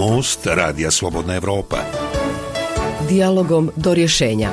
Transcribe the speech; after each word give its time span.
Most 0.00 0.46
Radija 0.46 0.90
Slobodna 0.90 1.34
Evropa. 1.34 1.76
Dialogom 3.08 3.70
do 3.76 3.94
rješenja. 3.94 4.50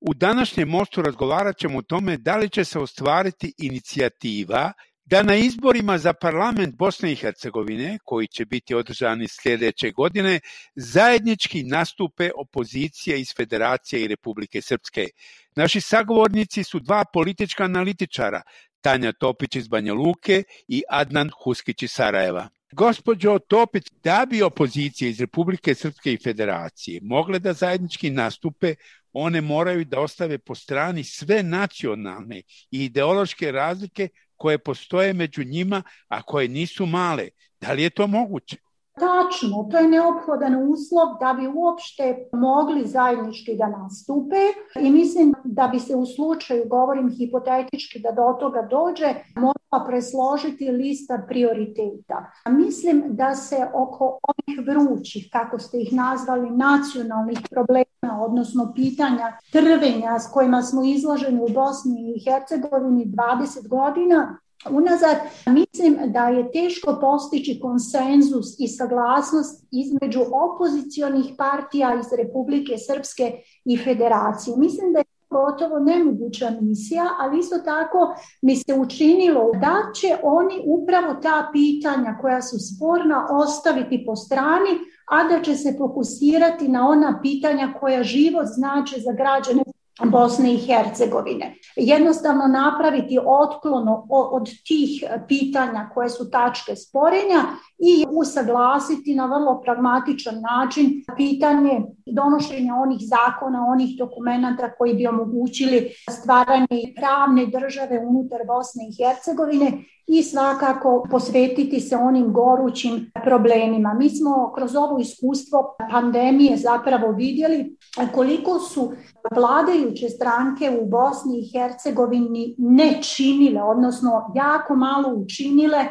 U 0.00 0.14
današnjem 0.14 0.68
mostu 0.68 1.02
razgovarat 1.02 1.56
ćemo 1.58 1.78
o 1.78 1.82
tome 1.82 2.16
da 2.16 2.36
li 2.36 2.48
će 2.48 2.64
se 2.64 2.78
ostvariti 2.78 3.54
inicijativa 3.58 4.72
da 5.04 5.22
na 5.22 5.34
izborima 5.34 5.98
za 5.98 6.12
parlament 6.12 6.74
Bosne 6.76 7.12
i 7.12 7.16
Hercegovine, 7.16 7.98
koji 8.04 8.26
će 8.26 8.44
biti 8.44 8.74
održani 8.74 9.28
sljedeće 9.28 9.90
godine, 9.90 10.40
zajednički 10.76 11.62
nastupe 11.62 12.30
opozicije 12.36 13.20
iz 13.20 13.34
Federacije 13.36 14.02
i 14.02 14.08
Republike 14.08 14.62
Srpske. 14.62 15.08
Naši 15.56 15.80
sagovornici 15.80 16.64
su 16.64 16.80
dva 16.80 17.04
politička 17.12 17.64
analitičara, 17.64 18.42
Tanja 18.84 19.12
Topić 19.12 19.56
iz 19.56 19.68
Banja 19.68 19.94
Luke 19.94 20.42
i 20.68 20.82
Adnan 20.88 21.30
Huskić 21.42 21.82
iz 21.82 21.90
Sarajeva. 21.90 22.48
Gospođo 22.72 23.38
Topić, 23.38 23.86
da 24.02 24.26
bi 24.30 24.42
opozicije 24.42 25.10
iz 25.10 25.20
Republike 25.20 25.74
Srpske 25.74 26.12
i 26.12 26.18
Federacije 26.24 27.00
mogle 27.02 27.38
da 27.38 27.52
zajednički 27.52 28.10
nastupe, 28.10 28.74
one 29.12 29.40
moraju 29.40 29.84
da 29.84 30.00
ostave 30.00 30.38
po 30.38 30.54
strani 30.54 31.04
sve 31.04 31.42
nacionalne 31.42 32.42
i 32.70 32.84
ideološke 32.84 33.52
razlike 33.52 34.08
koje 34.36 34.58
postoje 34.58 35.12
među 35.12 35.44
njima, 35.44 35.82
a 36.08 36.22
koje 36.22 36.48
nisu 36.48 36.86
male. 36.86 37.28
Da 37.60 37.72
li 37.72 37.82
je 37.82 37.90
to 37.90 38.06
moguće? 38.06 38.56
Tačno, 38.94 39.68
to 39.70 39.78
je 39.78 39.88
neophodan 39.88 40.54
uslov 40.70 41.08
da 41.20 41.32
bi 41.32 41.46
uopšte 41.54 42.28
mogli 42.32 42.86
zajednički 42.86 43.56
da 43.56 43.66
nastupe 43.68 44.36
i 44.80 44.90
mislim 44.90 45.34
da 45.44 45.68
bi 45.68 45.78
se 45.78 45.96
u 45.96 46.06
slučaju, 46.06 46.68
govorim 46.68 47.10
hipotetički 47.10 47.98
da 48.00 48.12
do 48.12 48.36
toga 48.40 48.62
dođe, 48.70 49.14
morala 49.36 49.86
presložiti 49.86 50.70
lista 50.70 51.24
prioriteta. 51.28 52.32
Mislim 52.48 53.02
da 53.06 53.34
se 53.34 53.66
oko 53.74 54.18
ovih 54.22 54.68
vrućih, 54.68 55.28
kako 55.32 55.58
ste 55.58 55.78
ih 55.78 55.92
nazvali, 55.92 56.50
nacionalnih 56.50 57.38
problema, 57.50 58.24
odnosno 58.24 58.72
pitanja 58.74 59.32
trvenja 59.52 60.18
s 60.18 60.32
kojima 60.32 60.62
smo 60.62 60.84
izloženi 60.84 61.40
u 61.40 61.48
Bosni 61.48 62.14
i 62.16 62.24
Hercegovini 62.24 63.06
20 63.06 63.68
godina, 63.68 64.38
unazad, 64.70 65.16
mislim 65.46 65.98
da 66.06 66.28
je 66.28 66.52
teško 66.52 66.98
postići 67.00 67.60
konsenzus 67.62 68.46
i 68.58 68.68
saglasnost 68.68 69.66
između 69.70 70.20
opozicionih 70.32 71.34
partija 71.38 71.94
iz 72.00 72.06
Republike 72.18 72.74
Srpske 72.78 73.32
i 73.64 73.78
Federacije. 73.78 74.56
Mislim 74.56 74.92
da 74.92 74.98
je 74.98 75.04
gotovo 75.30 75.78
nemoguća 75.78 76.52
misija, 76.60 77.04
ali 77.20 77.38
isto 77.38 77.58
tako 77.58 78.14
mi 78.42 78.56
se 78.56 78.74
učinilo 78.74 79.50
da 79.60 79.76
će 79.94 80.16
oni 80.22 80.54
upravo 80.66 81.14
ta 81.14 81.48
pitanja 81.52 82.18
koja 82.20 82.42
su 82.42 82.56
sporna 82.58 83.26
ostaviti 83.30 84.04
po 84.06 84.16
strani, 84.16 84.72
a 85.10 85.28
da 85.28 85.42
će 85.42 85.54
se 85.54 85.74
fokusirati 85.78 86.68
na 86.68 86.88
ona 86.88 87.20
pitanja 87.22 87.74
koja 87.80 88.02
život 88.02 88.46
znači 88.46 89.00
za 89.00 89.12
građane 89.12 89.62
Bosne 90.02 90.54
i 90.54 90.56
Hercegovine. 90.56 91.54
Jednostavno 91.76 92.46
napraviti 92.46 93.18
otklono 93.26 94.06
od 94.10 94.50
tih 94.66 95.04
pitanja 95.28 95.90
koje 95.94 96.08
su 96.08 96.30
tačke 96.30 96.76
sporenja 96.76 97.42
i 97.78 98.04
usaglasiti 98.10 99.14
na 99.14 99.26
vrlo 99.26 99.60
pragmatičan 99.64 100.34
način 100.40 101.04
pitanje 101.16 101.82
donošenja 102.06 102.74
onih 102.74 102.98
zakona, 103.00 103.66
onih 103.68 103.98
dokumenata 103.98 104.70
koji 104.78 104.94
bi 104.94 105.06
omogućili 105.06 105.90
stvaranje 106.10 106.94
pravne 106.96 107.46
države 107.46 108.06
unutar 108.06 108.40
Bosne 108.46 108.82
i 108.88 109.04
Hercegovine 109.04 109.72
i 110.06 110.22
svakako 110.22 111.06
posvetiti 111.10 111.80
se 111.80 111.96
onim 111.96 112.32
gorućim 112.32 113.10
problemima. 113.24 113.94
Mi 113.94 114.10
smo 114.10 114.52
kroz 114.54 114.76
ovo 114.76 114.98
iskustvo 114.98 115.76
pandemije 115.90 116.56
zapravo 116.56 117.12
vidjeli 117.12 117.76
koliko 118.14 118.58
su 118.58 118.92
vladajuće 119.34 120.08
stranke 120.08 120.78
u 120.82 120.86
Bosni 120.86 121.38
i 121.38 121.58
Hercegovini 121.58 122.54
ne 122.58 123.02
činile, 123.02 123.62
odnosno 123.62 124.32
jako 124.34 124.76
malo 124.76 125.14
učinile 125.14 125.84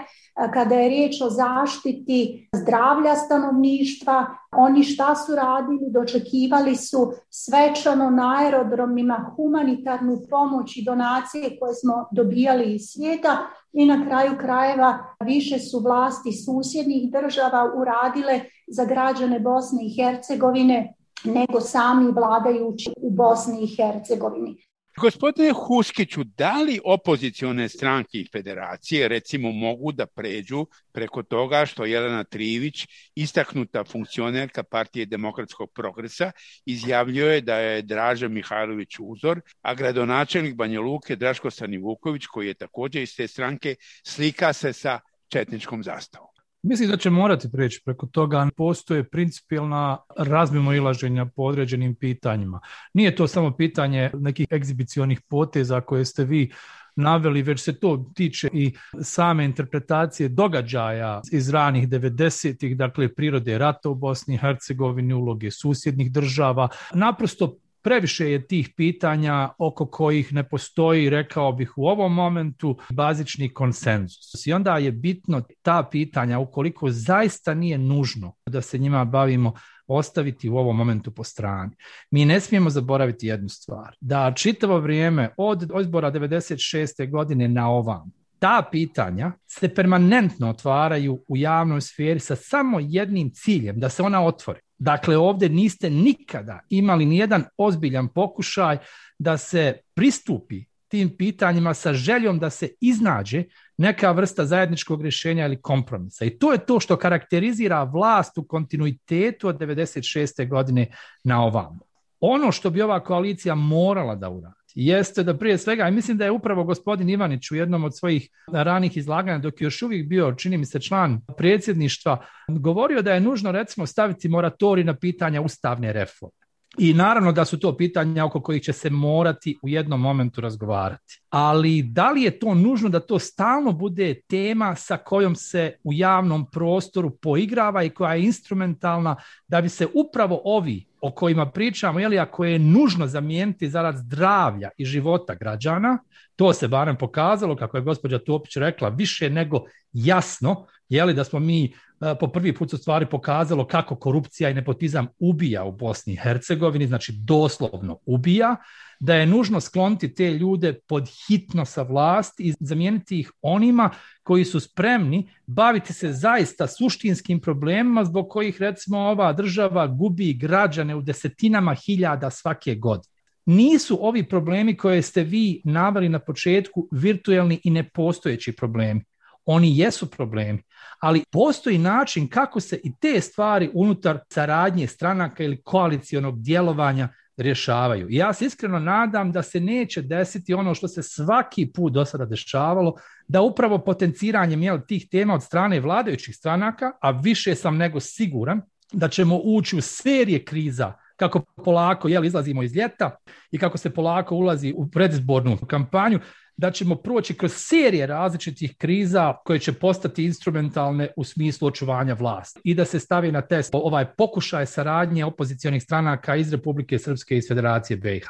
kada 0.54 0.76
je 0.76 0.90
riječ 0.90 1.22
o 1.22 1.30
zaštiti 1.30 2.50
zdravlja 2.56 3.16
stanovništva, 3.16 4.26
oni 4.52 4.84
šta 4.84 5.16
su 5.16 5.36
radili, 5.36 5.92
dočekivali 5.92 6.76
su 6.76 7.14
svečano 7.30 8.10
na 8.10 8.36
aerodromima 8.40 9.34
humanitarnu 9.36 10.18
pomoć 10.30 10.78
i 10.78 10.84
donacije 10.84 11.58
koje 11.60 11.74
smo 11.74 12.08
dobijali 12.12 12.76
iz 12.76 12.82
svijeta 12.82 13.38
i 13.74 13.86
na 13.86 14.06
kraju 14.06 14.38
krajeva 14.40 14.98
više 15.26 15.60
su 15.60 15.80
vlasti 15.80 16.32
susjednih 16.32 17.12
država 17.12 17.72
uradile 17.76 18.42
za 18.68 18.86
građane 18.86 19.40
Bosne 19.40 19.86
i 19.86 19.96
Hercegovine 19.96 20.94
nego 21.24 21.62
sami 21.62 22.12
vladajući 22.12 22.94
u 22.98 23.12
Bosni 23.12 23.64
i 23.64 23.76
Hercegovini. 23.76 24.58
Gospodine 24.98 25.52
Huskiću, 25.54 26.24
da 26.24 26.62
li 26.62 26.80
opozicione 26.86 27.70
stranke 27.70 28.18
i 28.18 28.28
federacije 28.32 29.08
recimo 29.08 29.52
mogu 29.52 29.92
da 29.92 30.06
pređu 30.06 30.66
preko 30.92 31.24
toga 31.24 31.66
što 31.66 31.86
Jelena 31.86 32.24
Trivić, 32.24 32.88
istaknuta 33.16 33.84
funkcionerka 33.84 34.64
Partije 34.64 35.06
demokratskog 35.06 35.72
progresa, 35.76 36.32
izjavljuje 36.66 37.42
da 37.42 37.56
je 37.56 37.82
Draža 37.82 38.28
Mihajlović 38.28 38.90
uzor, 39.00 39.42
a 39.62 39.74
gradonačelnik 39.74 40.56
Banja 40.56 40.82
Luke 40.82 41.16
Draško 41.16 41.52
Stanivuković, 41.52 42.26
koji 42.26 42.48
je 42.48 42.54
također 42.54 43.02
iz 43.02 43.16
te 43.16 43.28
stranke, 43.28 43.76
slika 44.06 44.54
se 44.54 44.74
sa 44.74 45.00
četničkom 45.28 45.84
zastavom. 45.84 46.33
Mislim 46.64 46.90
da 46.90 46.98
će 46.98 47.10
morati 47.10 47.52
preći 47.52 47.82
preko 47.86 48.06
toga. 48.06 48.50
Postoje 48.58 49.10
principijalna 49.10 49.98
razmimo 50.18 50.74
ilaženja 50.74 51.26
po 51.26 51.44
određenim 51.44 51.96
pitanjima. 51.96 52.60
Nije 52.94 53.16
to 53.16 53.28
samo 53.28 53.56
pitanje 53.56 54.12
nekih 54.14 54.48
egzibicionih 54.52 55.22
poteza 55.22 55.82
koje 55.82 56.06
ste 56.06 56.24
vi 56.24 56.52
naveli, 56.96 57.42
već 57.42 57.62
se 57.62 57.80
to 57.80 58.12
tiče 58.16 58.50
i 58.54 58.74
same 59.02 59.46
interpretacije 59.46 60.30
događaja 60.30 61.22
iz 61.32 61.50
ranih 61.50 61.90
90-ih, 61.90 62.78
dakle 62.78 63.16
prirode 63.16 63.58
rata 63.58 63.90
u 63.90 63.96
Bosni 63.96 64.36
i 64.36 64.38
Hercegovini, 64.38 65.14
uloge 65.14 65.52
susjednih 65.52 66.12
država. 66.12 66.68
Naprosto 66.94 67.58
Previše 67.84 68.32
je 68.32 68.48
tih 68.48 68.70
pitanja 68.78 69.50
oko 69.58 69.86
kojih 69.86 70.34
ne 70.34 70.50
postoji, 70.50 71.10
rekao 71.10 71.52
bih 71.52 71.74
u 71.78 71.88
ovom 71.88 72.14
momentu, 72.14 72.78
bazični 72.90 73.54
konsenzus. 73.54 74.46
I 74.46 74.54
onda 74.54 74.78
je 74.78 74.92
bitno 74.92 75.42
ta 75.62 75.88
pitanja, 75.92 76.40
ukoliko 76.40 76.92
zaista 76.92 77.54
nije 77.54 77.78
nužno 77.78 78.36
da 78.46 78.62
se 78.62 78.78
njima 78.78 79.06
bavimo, 79.06 79.54
ostaviti 79.88 80.50
u 80.50 80.58
ovom 80.58 80.78
momentu 80.78 81.12
po 81.12 81.24
strani. 81.24 81.76
Mi 82.12 82.26
ne 82.26 82.40
smijemo 82.40 82.70
zaboraviti 82.70 83.28
jednu 83.28 83.50
stvar, 83.50 83.96
da 84.02 84.34
čitavo 84.36 84.80
vrijeme 84.80 85.30
od 85.38 85.72
izbora 85.82 86.12
96. 86.12 87.12
godine 87.12 87.48
na 87.48 87.70
ovam, 87.70 88.12
ta 88.44 88.68
pitanja 88.72 89.32
se 89.48 89.74
permanentno 89.76 90.50
otvaraju 90.50 91.24
u 91.28 91.38
javnoj 91.38 91.82
sferi 91.82 92.20
sa 92.20 92.36
samo 92.36 92.80
jednim 92.82 93.32
ciljem, 93.34 93.80
da 93.80 93.90
se 93.90 94.04
ona 94.04 94.26
otvori. 94.26 94.60
Dakle, 94.78 95.18
ovdje 95.18 95.50
niste 95.50 95.90
nikada 95.90 96.60
imali 96.70 97.06
nijedan 97.06 97.44
ozbiljan 97.58 98.08
pokušaj 98.08 98.78
da 99.20 99.38
se 99.38 99.78
pristupi 99.94 100.64
tim 100.88 101.18
pitanjima 101.18 101.74
sa 101.74 101.94
željom 101.94 102.40
da 102.40 102.50
se 102.50 102.70
iznađe 102.82 103.44
neka 103.78 104.12
vrsta 104.12 104.46
zajedničkog 104.46 105.02
rješenja 105.02 105.46
ili 105.46 105.62
kompromisa. 105.62 106.26
I 106.26 106.38
to 106.38 106.52
je 106.52 106.66
to 106.66 106.80
što 106.80 106.98
karakterizira 106.98 107.84
vlast 107.84 108.38
u 108.38 108.44
kontinuitetu 108.44 109.48
od 109.48 109.60
96. 109.60 110.50
godine 110.50 110.88
na 111.24 111.44
ovamo. 111.44 111.80
Ono 112.20 112.52
što 112.52 112.70
bi 112.70 112.82
ova 112.82 113.00
koalicija 113.04 113.56
morala 113.56 114.16
da 114.16 114.30
uradi 114.30 114.63
jeste 114.76 115.24
da 115.24 115.38
prije 115.38 115.58
svega, 115.58 115.88
i 115.88 115.92
mislim 115.92 116.18
da 116.18 116.26
je 116.26 116.32
upravo 116.32 116.64
gospodin 116.64 117.10
Ivanić 117.10 117.52
u 117.52 117.56
jednom 117.56 117.84
od 117.84 117.98
svojih 117.98 118.30
ranih 118.52 118.98
izlaganja, 118.98 119.38
dok 119.38 119.62
je 119.62 119.66
još 119.66 119.82
uvijek 119.82 120.08
bio, 120.08 120.36
čini 120.38 120.58
mi 120.58 120.66
se, 120.66 120.80
član 120.80 121.22
predsjedništva, 121.38 122.26
govorio 122.48 123.02
da 123.02 123.14
je 123.14 123.20
nužno 123.20 123.52
recimo 123.52 123.86
staviti 123.86 124.30
moratorij 124.30 124.84
na 124.84 124.96
pitanja 124.96 125.42
ustavne 125.42 125.94
reforme. 125.94 126.44
I 126.78 126.94
naravno 126.94 127.32
da 127.32 127.46
su 127.46 127.60
to 127.60 127.78
pitanja 127.78 128.26
oko 128.26 128.42
kojih 128.42 128.62
će 128.62 128.74
se 128.74 128.90
morati 128.90 129.58
u 129.62 129.70
jednom 129.70 130.02
momentu 130.02 130.42
razgovarati. 130.42 131.22
Ali 131.30 131.84
da 131.84 132.12
li 132.12 132.22
je 132.22 132.40
to 132.40 132.54
nužno 132.54 132.90
da 132.90 133.00
to 133.00 133.20
stalno 133.20 133.72
bude 133.72 134.22
tema 134.30 134.76
sa 134.76 134.98
kojom 134.98 135.36
se 135.36 135.76
u 135.84 135.94
javnom 135.94 136.46
prostoru 136.52 137.18
poigrava 137.18 137.84
i 137.84 137.90
koja 137.90 138.14
je 138.14 138.26
instrumentalna 138.26 139.16
da 139.48 139.62
bi 139.62 139.70
se 139.70 139.88
upravo 139.94 140.42
ovi 140.44 140.86
o 141.04 141.12
kojima 141.12 141.52
pričamo, 141.52 142.00
je 142.00 142.08
li, 142.08 142.20
ako 142.20 142.46
je 142.46 142.60
nužno 142.60 143.08
zamijeniti 143.08 143.70
zarad 143.70 143.98
zdravlja 143.98 144.70
i 144.78 144.86
života 144.86 145.36
građana, 145.36 145.98
to 146.36 146.54
se 146.54 146.68
barem 146.68 146.98
pokazalo, 146.98 147.56
kako 147.56 147.78
je 147.78 147.84
gospođa 147.84 148.20
Topić 148.20 148.56
rekla, 148.56 148.90
više 148.90 149.30
nego 149.30 149.64
jasno, 149.94 150.66
Jeli 150.94 151.14
da 151.14 151.24
smo 151.24 151.40
mi 151.40 151.74
po 152.20 152.28
prvi 152.28 152.54
put 152.56 152.74
u 152.74 152.78
stvari 152.78 153.06
pokazalo 153.06 153.68
kako 153.68 153.96
korupcija 153.96 154.50
i 154.50 154.54
nepotizam 154.54 155.08
ubija 155.20 155.64
u 155.64 155.72
Bosni 155.72 156.14
i 156.14 156.18
Hercegovini, 156.24 156.88
znači 156.88 157.14
doslovno 157.26 158.00
ubija, 158.06 158.56
da 159.00 159.16
je 159.16 159.26
nužno 159.26 159.62
skloniti 159.62 160.14
te 160.14 160.34
ljude 160.34 160.74
pod 160.88 161.10
hitno 161.28 161.66
sa 161.66 161.82
vlasti 161.82 162.44
i 162.44 162.54
zamijeniti 162.60 163.20
ih 163.20 163.32
onima 163.42 163.90
koji 164.24 164.46
su 164.46 164.60
spremni 164.60 165.30
baviti 165.48 165.94
se 165.94 166.14
zaista 166.14 166.68
suštinskim 166.68 167.40
problemima 167.40 168.06
zbog 168.06 168.30
kojih 168.30 168.62
recimo 168.62 169.00
ova 169.00 169.34
država 169.34 169.88
gubi 169.88 170.34
građane 170.34 170.96
u 170.96 171.02
desetinama 171.02 171.76
hiljada 171.76 172.30
svake 172.30 172.76
godine. 172.76 173.14
Nisu 173.46 173.98
ovi 174.02 174.30
problemi 174.30 174.78
koje 174.78 175.02
ste 175.02 175.24
vi 175.24 175.62
naveli 175.66 176.10
na 176.10 176.20
početku 176.20 176.88
virtualni 176.92 177.62
i 177.64 177.70
nepostojeći 177.70 178.56
problemi. 178.56 179.04
Oni 179.46 179.78
jesu 179.78 180.10
problemi, 180.10 180.64
ali 181.00 181.24
postoji 181.32 181.78
način 181.78 182.30
kako 182.30 182.60
se 182.60 182.80
i 182.84 182.96
te 183.02 183.22
stvari 183.22 183.70
unutar 183.74 184.20
saradnje 184.30 184.88
stranaka 184.88 185.44
ili 185.44 185.62
koalicijonog 185.62 186.42
djelovanja 186.42 187.10
rješavaju. 187.38 188.08
Ja 188.10 188.34
se 188.34 188.46
iskreno 188.46 188.80
nadam 188.80 189.32
da 189.32 189.44
se 189.44 189.60
neće 189.60 190.02
desiti 190.02 190.54
ono 190.54 190.76
što 190.76 190.88
se 190.88 191.04
svaki 191.04 191.72
put 191.72 191.94
do 191.94 192.06
sada 192.06 192.26
dešavalo, 192.26 192.94
da 193.28 193.42
upravo 193.42 193.78
potenciranjem 193.78 194.64
jel, 194.64 194.80
tih 194.88 195.08
tema 195.12 195.34
od 195.34 195.44
strane 195.44 195.80
vladajućih 195.80 196.36
stranaka, 196.36 196.92
a 197.02 197.12
više 197.12 197.56
sam 197.56 197.78
nego 197.78 198.00
siguran 198.00 198.62
da 198.92 199.10
ćemo 199.10 199.40
ući 199.44 199.78
u 199.78 199.82
serije 199.82 200.46
kriza 200.46 200.94
kako 201.16 201.40
polako 201.66 202.08
jel, 202.08 202.26
izlazimo 202.26 202.64
iz 202.64 202.76
ljeta 202.76 203.16
i 203.52 203.58
kako 203.58 203.78
se 203.78 203.90
polako 203.90 204.36
ulazi 204.36 204.74
u 204.78 204.90
predizbornu 204.92 205.58
kampanju, 205.58 206.20
da 206.58 206.72
ćemo 206.72 206.96
proći 206.96 207.34
kroz 207.34 207.52
serije 207.56 208.08
različitih 208.08 208.78
kriza 208.78 209.34
koje 209.46 209.60
će 209.60 209.74
postati 209.74 210.26
instrumentalne 210.26 211.08
u 211.18 211.24
smislu 211.24 211.68
očuvanja 211.68 212.14
vlasti 212.14 212.60
i 212.64 212.76
da 212.76 212.86
se 212.86 213.00
stavi 213.00 213.32
na 213.32 213.42
test 213.42 213.70
ovaj 213.74 214.06
pokušaj 214.18 214.66
saradnje 214.66 215.26
opozicijonih 215.26 215.84
stranaka 215.84 216.36
iz 216.36 216.54
Republike 216.54 217.00
Srpske 217.00 217.36
i 217.36 217.38
iz 217.38 217.48
Federacije 217.48 217.98
BiH. 217.98 218.28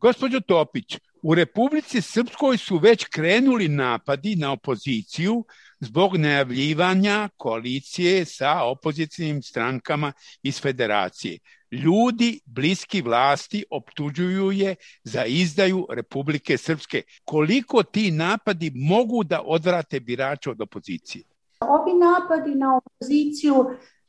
Gospođo 0.00 0.40
Topić, 0.40 0.98
u 1.22 1.34
Republici 1.34 2.00
Srpskoj 2.00 2.56
su 2.56 2.78
već 2.78 3.04
krenuli 3.04 3.68
napadi 3.68 4.36
na 4.36 4.52
opoziciju 4.52 5.44
zbog 5.80 6.16
najavljivanja 6.16 7.28
koalicije 7.36 8.24
sa 8.24 8.62
opozicijnim 8.64 9.42
strankama 9.42 10.12
iz 10.42 10.60
federacije. 10.60 11.38
Ljudi 11.70 12.40
bliski 12.46 13.02
vlasti 13.02 13.64
optužuju 13.70 14.52
je 14.52 14.74
za 15.04 15.24
izdaju 15.24 15.86
Republike 15.90 16.56
Srpske. 16.58 17.02
Koliko 17.24 17.82
ti 17.82 18.10
napadi 18.10 18.72
mogu 18.74 19.24
da 19.24 19.42
odvrate 19.44 20.00
birače 20.00 20.50
od 20.50 20.60
opozicije? 20.60 21.24
Ovi 21.60 21.92
napadi 21.94 22.54
na 22.54 22.76
opoziciju 22.76 23.54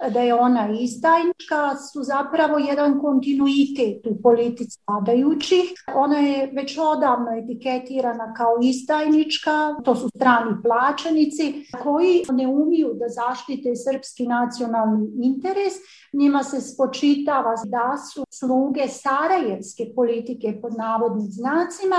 da 0.07 0.21
je 0.21 0.33
ona 0.33 0.69
izdajnička 0.79 1.75
su 1.93 2.03
zapravo 2.03 2.57
jedan 2.57 2.99
kontinuitet 2.99 4.07
u 4.07 4.21
politici 4.21 4.79
vladajućih. 4.87 5.63
Ona 5.95 6.17
je 6.17 6.51
već 6.53 6.77
odavno 6.77 7.27
etiketirana 7.43 8.33
kao 8.33 8.53
izdajnička, 8.63 9.75
to 9.85 9.95
su 9.95 10.09
strani 10.09 10.51
plaćanici 10.63 11.65
koji 11.83 12.23
ne 12.31 12.47
umiju 12.47 12.93
da 12.93 13.05
zaštite 13.09 13.75
srpski 13.75 14.27
nacionalni 14.27 15.09
interes. 15.21 15.73
Njima 16.13 16.43
se 16.43 16.61
spočitava 16.61 17.53
da 17.65 17.97
su 18.13 18.25
sluge 18.29 18.87
sarajevske 18.87 19.83
politike 19.95 20.59
pod 20.61 20.73
navodnim 20.77 21.27
znacima, 21.31 21.95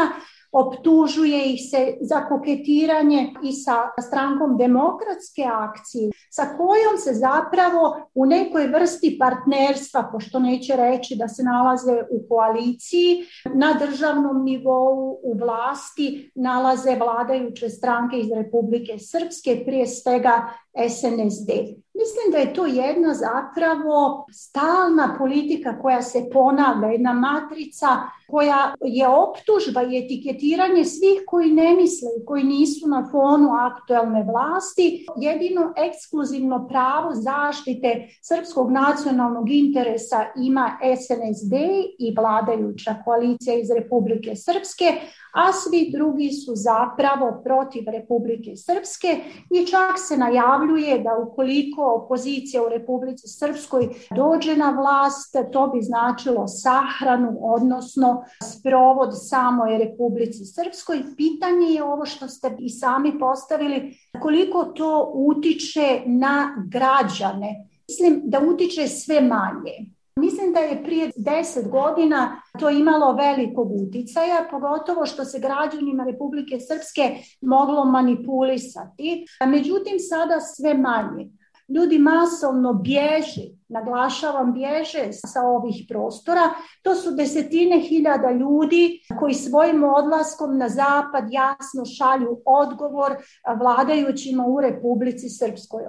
optužuje 0.53 1.53
ih 1.53 1.61
se 1.71 1.97
za 2.01 2.21
koketiranje 2.29 3.35
i 3.43 3.53
sa 3.53 3.77
strankom 4.01 4.57
demokratske 4.59 5.43
akcije, 5.53 6.11
sa 6.31 6.45
kojom 6.57 6.99
se 6.99 7.15
zapravo 7.15 7.97
u 8.15 8.27
nekoj 8.27 8.67
vrsti 8.67 9.17
partnerstva, 9.21 10.09
pošto 10.13 10.39
neće 10.39 10.77
reći 10.77 11.17
da 11.17 11.29
se 11.29 11.43
nalaze 11.43 12.03
u 12.11 12.29
koaliciji, 12.29 13.25
na 13.55 13.75
državnom 13.87 14.45
nivou 14.45 15.21
u 15.23 15.39
vlasti 15.39 16.33
nalaze 16.35 16.97
vladajuće 16.97 17.69
stranke 17.69 18.19
iz 18.19 18.33
Republike 18.33 18.99
Srpske, 18.99 19.63
prije 19.67 19.87
svega 19.87 20.53
SNSD. 20.89 21.51
Mislim 21.95 22.33
da 22.33 22.39
je 22.39 22.55
to 22.55 22.67
jedna 22.67 23.15
zapravo 23.15 24.27
stalna 24.33 25.17
politika 25.19 25.79
koja 25.83 26.03
se 26.03 26.31
ponavlja, 26.33 26.89
jedna 26.89 27.13
matrica 27.13 27.89
koja 28.31 28.75
je 28.81 29.09
optužba 29.09 29.83
i 29.83 29.99
etiketiranje 30.05 30.85
svih 30.85 31.23
koji 31.27 31.51
ne 31.53 31.77
misle 31.77 32.09
koji 32.27 32.45
nisu 32.45 32.89
na 32.89 33.09
fonu 33.11 33.49
aktualne 33.53 34.25
vlasti. 34.25 35.07
Jedino 35.17 35.73
ekskluzivno 35.77 36.69
pravo 36.69 37.11
zaštite 37.15 38.09
srpskog 38.23 38.71
nacionalnog 38.71 39.51
interesa 39.51 40.27
ima 40.37 40.79
SNSD 41.03 41.53
i 41.99 42.15
vladajuća 42.17 42.95
koalicija 43.05 43.55
iz 43.59 43.71
Republike 43.71 44.37
Srpske, 44.37 44.85
a 45.33 45.53
svi 45.53 45.91
drugi 45.93 46.33
su 46.33 46.53
zapravo 46.55 47.41
protiv 47.45 47.85
Republike 47.93 48.57
Srpske 48.57 49.09
i 49.51 49.67
čak 49.67 49.99
se 50.09 50.17
najavljuje 50.17 50.99
da 50.99 51.11
ukoliko 51.27 51.83
opozicija 51.85 52.63
u 52.63 52.69
Republici 52.69 53.29
Srpskoj 53.29 53.89
dođe 54.17 54.57
na 54.57 54.71
vlast, 54.71 55.37
to 55.53 55.67
bi 55.67 55.83
značilo 55.83 56.49
sahranu, 56.49 57.39
odnosno 57.41 58.25
sprovod 58.53 59.11
samoj 59.29 59.79
Republici 59.79 60.45
Srpskoj. 60.45 61.03
Pitanje 61.17 61.67
je 61.67 61.85
ovo 61.85 62.07
što 62.07 62.29
ste 62.29 62.57
i 62.59 62.69
sami 62.69 63.19
postavili, 63.19 63.97
koliko 64.23 64.65
to 64.65 65.13
utiče 65.15 66.03
na 66.07 66.67
građane. 66.69 67.67
Mislim 67.89 68.21
da 68.25 68.41
utiče 68.41 68.89
sve 68.89 69.21
manje. 69.21 70.00
Mislim 70.21 70.53
da 70.53 70.61
je 70.61 70.85
prije 70.85 71.11
deset 71.17 71.69
godina 71.69 72.43
to 72.59 72.71
imalo 72.71 73.13
velikog 73.13 73.69
uticaja, 73.73 74.47
pogotovo 74.51 75.07
što 75.07 75.25
se 75.25 75.39
građanima 75.39 76.05
Republike 76.05 76.57
Srpske 76.61 77.17
moglo 77.41 77.85
manipulisati. 77.85 79.27
Međutim, 79.47 79.99
sada 79.99 80.41
sve 80.41 80.75
manje. 80.75 81.31
Ljudi 81.69 81.99
masovno 81.99 82.73
bježe, 82.73 83.43
naglašavam 83.69 84.53
bježe 84.53 85.13
sa 85.13 85.41
ovih 85.43 85.85
prostora. 85.89 86.41
To 86.83 86.95
su 86.95 87.11
desetine 87.11 87.81
hiljada 87.81 88.31
ljudi 88.31 89.01
koji 89.19 89.35
svojim 89.35 89.85
odlaskom 89.85 90.59
na 90.59 90.69
zapad 90.69 91.25
jasno 91.31 91.85
šalju 91.85 92.41
odgovor 92.45 93.13
vladajućima 93.59 94.47
u 94.47 94.61
Republici 94.61 95.29
Srpskoj. 95.29 95.83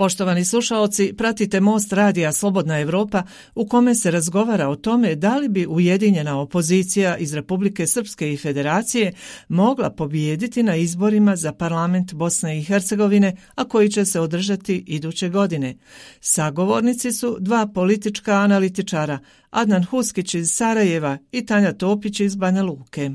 Poštovani 0.00 0.44
slušaoci, 0.44 1.12
pratite 1.16 1.60
Most 1.60 1.92
radija 1.92 2.32
Slobodna 2.32 2.80
Europa 2.80 3.22
u 3.54 3.66
kome 3.66 3.94
se 3.94 4.10
razgovara 4.10 4.68
o 4.68 4.76
tome 4.76 5.14
da 5.14 5.36
li 5.36 5.48
bi 5.48 5.66
ujedinjena 5.66 6.40
opozicija 6.40 7.16
iz 7.16 7.34
Republike 7.34 7.86
Srpske 7.86 8.32
i 8.32 8.36
Federacije 8.36 9.12
mogla 9.48 9.90
pobijediti 9.90 10.62
na 10.62 10.76
izborima 10.76 11.36
za 11.36 11.52
parlament 11.52 12.14
Bosne 12.14 12.58
i 12.58 12.62
Hercegovine, 12.62 13.36
a 13.54 13.64
koji 13.64 13.88
će 13.88 14.04
se 14.04 14.20
održati 14.20 14.84
iduće 14.86 15.28
godine. 15.28 15.76
Sagovornici 16.20 17.12
su 17.12 17.36
dva 17.40 17.66
politička 17.74 18.34
analitičara, 18.34 19.18
Adnan 19.50 19.84
Huskić 19.84 20.34
iz 20.34 20.50
Sarajeva 20.52 21.18
i 21.32 21.46
Tanja 21.46 21.72
Topić 21.72 22.20
iz 22.20 22.36
Banja 22.36 22.62
Luke. 22.62 23.10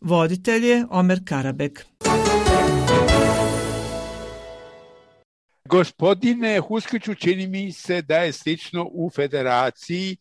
Voditelj 0.00 0.66
je 0.66 0.86
Omer 0.90 1.20
Karabek. 1.24 1.86
Gospodine 5.70 6.60
Huskiću, 6.60 7.14
čini 7.14 7.46
mi 7.46 7.72
se 7.72 8.02
da 8.02 8.16
je 8.16 8.32
slično 8.32 8.88
u 8.92 9.10
federaciji. 9.10 10.16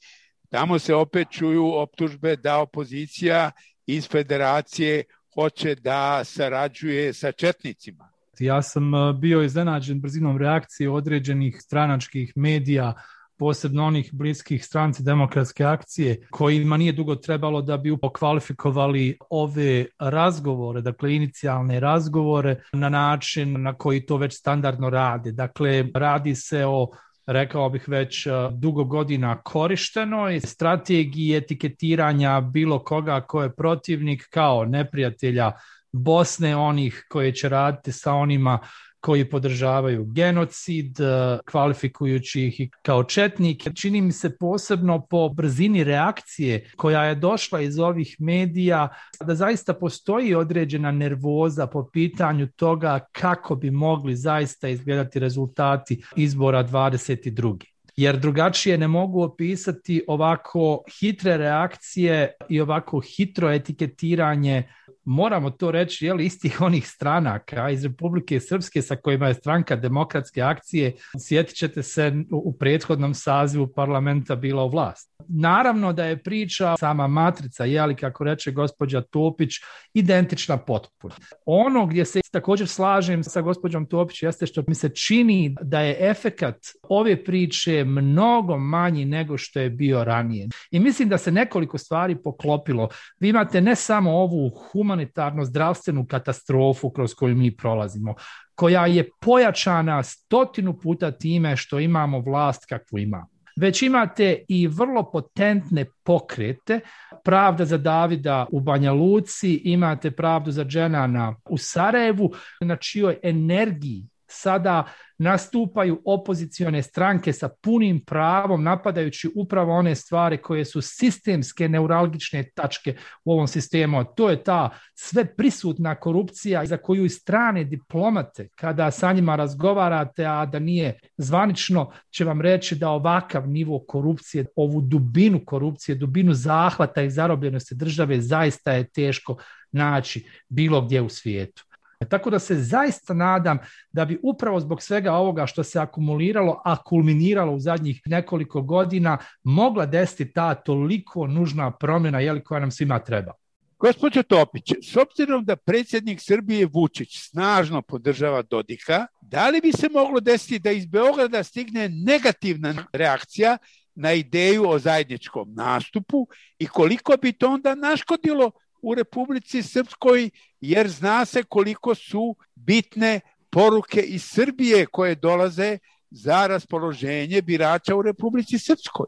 Tamo 0.50 0.80
se 0.80 0.96
opet 0.96 1.28
čuju 1.32 1.74
optužbe 1.74 2.36
da 2.36 2.60
opozicija 2.60 3.52
iz 3.86 4.08
federacije 4.10 5.04
hoće 5.34 5.76
da 5.76 6.24
sarađuje 6.24 7.14
sa 7.14 7.32
četnicima. 7.32 8.12
Ja 8.40 8.62
sam 8.62 8.94
eh, 8.96 9.14
bio 9.14 9.42
iznenađen 9.42 10.02
brzinom 10.02 10.38
reakcije 10.38 10.90
određenih 10.90 11.58
stranačkih 11.60 12.34
medija 12.36 12.94
posebno 13.40 13.86
onih 13.86 14.10
bliskih 14.14 14.66
stranci 14.66 15.04
demokratske 15.04 15.64
akcije, 15.64 16.28
kojima 16.32 16.78
nije 16.78 16.92
dugo 16.92 17.16
trebalo 17.16 17.62
da 17.62 17.78
bi 17.78 17.92
ukvalifikovali 17.92 19.18
ove 19.30 19.86
razgovore, 20.00 20.82
dakle 20.82 21.16
inicijalne 21.16 21.80
razgovore 21.80 22.62
na 22.74 22.90
način 22.90 23.62
na 23.62 23.74
koji 23.74 24.06
to 24.06 24.18
već 24.18 24.38
standardno 24.38 24.90
radi. 24.90 25.32
Dakle, 25.32 25.86
radi 25.94 26.36
se 26.36 26.66
o 26.66 26.88
rekao 27.26 27.70
bih 27.70 27.90
već 27.90 28.28
e, 28.28 28.32
dugo 28.52 28.84
godina 28.84 29.42
korištenoj 29.42 30.40
strategiji 30.40 31.36
etiketiranja 31.38 32.42
bilo 32.42 32.84
koga 32.84 33.22
ko 33.22 33.44
je 33.44 33.56
protivnik 33.56 34.28
kao 34.30 34.66
neprijatelja 34.66 35.52
Bosne, 35.92 36.56
onih 36.56 37.06
koji 37.10 37.34
će 37.34 37.50
raditi 37.50 37.92
sa 37.92 38.14
onima 38.14 38.60
koji 39.02 39.30
podržavaju 39.30 40.06
genocid, 40.06 41.00
e, 41.00 41.38
kvalifikujući 41.52 42.46
ih 42.48 42.70
kao 42.82 43.04
četnike. 43.04 43.72
Čini 43.76 44.02
mi 44.02 44.12
se 44.12 44.38
posebno 44.38 45.06
po 45.10 45.30
brzini 45.30 45.84
reakcije 45.84 46.72
koja 46.76 47.04
je 47.04 47.16
došla 47.16 47.62
iz 47.62 47.80
ovih 47.80 48.16
medija 48.20 48.90
da 49.26 49.36
zaista 49.36 49.74
postoji 49.74 50.36
određena 50.36 50.92
nervoza 50.92 51.68
po 51.68 51.90
pitanju 51.94 52.48
toga 52.48 53.00
kako 53.12 53.56
bi 53.56 53.72
mogli 53.72 54.16
zaista 54.16 54.68
izgledati 54.68 55.20
rezultati 55.20 56.04
izbora 56.16 56.64
22 56.64 57.58
jer 58.00 58.18
drugačije 58.18 58.78
ne 58.78 58.88
mogu 58.88 59.24
opisati 59.24 60.04
ovako 60.08 60.84
hitre 61.00 61.38
reakcije 61.38 62.32
i 62.50 62.62
ovako 62.62 63.00
hitro 63.00 63.52
etiketiranje 63.52 64.64
moramo 65.04 65.50
to 65.50 65.72
reći, 65.72 66.06
jel, 66.06 66.22
istih 66.22 66.62
onih 66.62 66.88
stranaka 66.88 67.70
iz 67.70 67.86
Republike 67.86 68.40
Srpske 68.40 68.82
sa 68.82 68.96
kojima 68.96 69.28
je 69.28 69.34
stranka 69.34 69.76
demokratske 69.76 70.42
akcije, 70.42 70.96
sjetit 71.28 71.56
ćete 71.56 71.84
se 71.84 72.14
u 72.32 72.58
prethodnom 72.58 73.14
sazivu 73.14 73.68
parlamenta 73.68 74.36
bila 74.36 74.64
u 74.64 74.70
vlast. 74.70 75.12
Naravno 75.28 75.94
da 75.94 76.06
je 76.06 76.24
priča 76.24 76.76
sama 76.80 77.08
matrica, 77.08 77.66
je 77.66 77.80
ali 77.80 77.96
kako 77.96 78.24
reče 78.24 78.52
gospođa 78.52 79.02
Topić, 79.02 79.54
identična 79.94 80.58
potpuno. 80.58 81.16
Ono 81.46 81.86
gdje 81.86 82.06
se 82.06 82.20
također 82.32 82.68
slažem 82.68 83.24
sa 83.24 83.42
gospođom 83.42 83.86
Topić 83.86 84.24
jeste 84.24 84.46
što 84.46 84.64
mi 84.68 84.76
se 84.76 84.90
čini 84.90 85.56
da 85.62 85.80
je 85.82 86.10
efekat 86.10 86.56
ove 86.84 87.24
priče 87.24 87.84
mnogo 87.84 88.58
manji 88.58 89.06
nego 89.06 89.38
što 89.38 89.60
je 89.60 89.70
bio 89.70 90.04
ranije. 90.04 90.48
I 90.72 90.80
mislim 90.80 91.10
da 91.10 91.18
se 91.18 91.32
nekoliko 91.32 91.78
stvari 91.78 92.16
poklopilo. 92.24 92.90
Vi 93.20 93.30
imate 93.30 93.62
ne 93.62 93.76
samo 93.76 94.12
ovu 94.12 94.50
humanitarno 94.50 95.46
zdravstvenu 95.46 96.06
katastrofu 96.06 96.90
kroz 96.90 97.14
koju 97.14 97.36
mi 97.36 97.56
prolazimo, 97.56 98.16
koja 98.56 98.86
je 98.86 99.10
pojačana 99.22 100.04
stotinu 100.04 100.80
puta 100.80 101.12
time 101.12 101.58
što 101.58 101.80
imamo 101.80 102.20
vlast 102.20 102.66
kakvu 102.70 103.00
imamo 103.00 103.39
već 103.60 103.82
imate 103.82 104.46
i 104.48 104.68
vrlo 104.68 105.12
potentne 105.12 105.86
pokrete. 106.04 106.80
Pravda 107.24 107.66
za 107.66 107.78
Davida 107.78 108.46
u 108.52 108.60
Banja 108.60 108.92
Luci, 108.92 109.62
imate 109.64 110.12
pravdu 110.12 110.52
za 110.52 110.66
Dženana 110.66 111.36
u 111.50 111.58
Sarajevu, 111.58 112.32
na 112.62 112.76
čijoj 112.76 113.18
energiji 113.24 114.04
sada 114.28 114.84
nastupaju 115.20 116.02
opozicione 116.06 116.84
stranke 116.84 117.34
sa 117.34 117.50
punim 117.62 118.06
pravom 118.06 118.64
napadajući 118.64 119.30
upravo 119.36 119.74
one 119.74 119.96
stvari 119.96 120.38
koje 120.38 120.66
su 120.66 120.82
sistemske 120.82 121.70
neuralgične 121.70 122.50
tačke 122.56 122.96
u 123.26 123.34
ovom 123.34 123.48
sistemu. 123.48 124.04
To 124.16 124.30
je 124.30 124.44
ta 124.44 124.70
sve 124.96 125.36
prisutna 125.36 125.96
korupcija 125.96 126.66
za 126.66 126.78
koju 126.78 127.06
i 127.06 127.10
strane 127.10 127.64
diplomate 127.64 128.48
kada 128.56 128.92
sa 128.92 129.14
njima 129.14 129.36
razgovarate, 129.36 130.26
a 130.26 130.46
da 130.46 130.60
nije 130.60 131.00
zvanično, 131.18 131.92
će 132.10 132.26
vam 132.26 132.42
reći 132.42 132.76
da 132.76 132.90
ovakav 132.90 133.48
nivo 133.48 133.80
korupcije, 133.88 134.46
ovu 134.56 134.82
dubinu 134.82 135.42
korupcije, 135.46 135.96
dubinu 135.96 136.34
zahvata 136.34 137.02
i 137.02 137.12
zarobljenosti 137.12 137.76
države 137.76 138.22
zaista 138.22 138.72
je 138.72 138.90
teško 138.90 139.38
naći 139.72 140.28
bilo 140.50 140.82
gdje 140.82 141.02
u 141.02 141.10
svijetu. 141.10 141.69
Tako 142.06 142.30
da 142.30 142.40
se 142.40 142.56
zaista 142.56 143.14
nadam 143.14 143.58
da 143.92 144.06
bi 144.06 144.20
upravo 144.24 144.60
zbog 144.60 144.82
svega 144.82 145.14
ovoga 145.14 145.46
što 145.46 145.64
se 145.64 145.80
akumuliralo, 145.80 146.62
a 146.66 146.84
kulminiralo 146.84 147.54
u 147.54 147.60
zadnjih 147.60 148.02
nekoliko 148.06 148.62
godina, 148.62 149.18
mogla 149.44 149.86
desiti 149.86 150.34
ta 150.34 150.56
toliko 150.56 151.28
nužna 151.28 151.72
promjena 151.72 152.20
jeli, 152.20 152.44
koja 152.44 152.60
nam 152.60 152.72
svima 152.72 153.00
treba. 153.00 153.34
Gospođo 153.80 154.24
Topić, 154.24 154.72
s 154.84 154.96
obzirom 154.96 155.46
da 155.46 155.56
predsjednik 155.56 156.20
Srbije 156.22 156.66
Vučić 156.66 157.20
snažno 157.30 157.82
podržava 157.82 158.42
Dodika, 158.42 159.08
da 159.22 159.50
li 159.50 159.62
bi 159.62 159.72
se 159.72 159.90
moglo 159.94 160.20
desiti 160.20 160.60
da 160.60 160.72
iz 160.72 160.86
Beograda 160.86 161.44
stigne 161.44 161.90
negativna 161.90 162.74
reakcija 162.94 163.58
na 163.96 164.14
ideju 164.14 164.70
o 164.70 164.80
zajedničkom 164.80 165.54
nastupu 165.54 166.28
i 166.60 166.68
koliko 166.68 167.18
bi 167.22 167.32
to 167.32 167.50
onda 167.50 167.76
naškodilo 167.76 168.52
u 168.82 168.96
Republici 168.96 169.64
Srpskoj, 169.64 170.30
jer 170.62 170.90
zna 170.90 171.26
se 171.26 171.44
koliko 171.44 171.96
su 171.96 172.36
bitne 172.56 173.20
poruke 173.50 174.02
iz 174.02 174.24
Srbije 174.24 174.86
koje 174.86 175.16
dolaze 175.16 175.78
za 176.12 176.48
raspoloženje 176.48 177.42
birača 177.42 177.96
u 177.96 178.02
Republici 178.02 178.60
Srpskoj. 178.60 179.08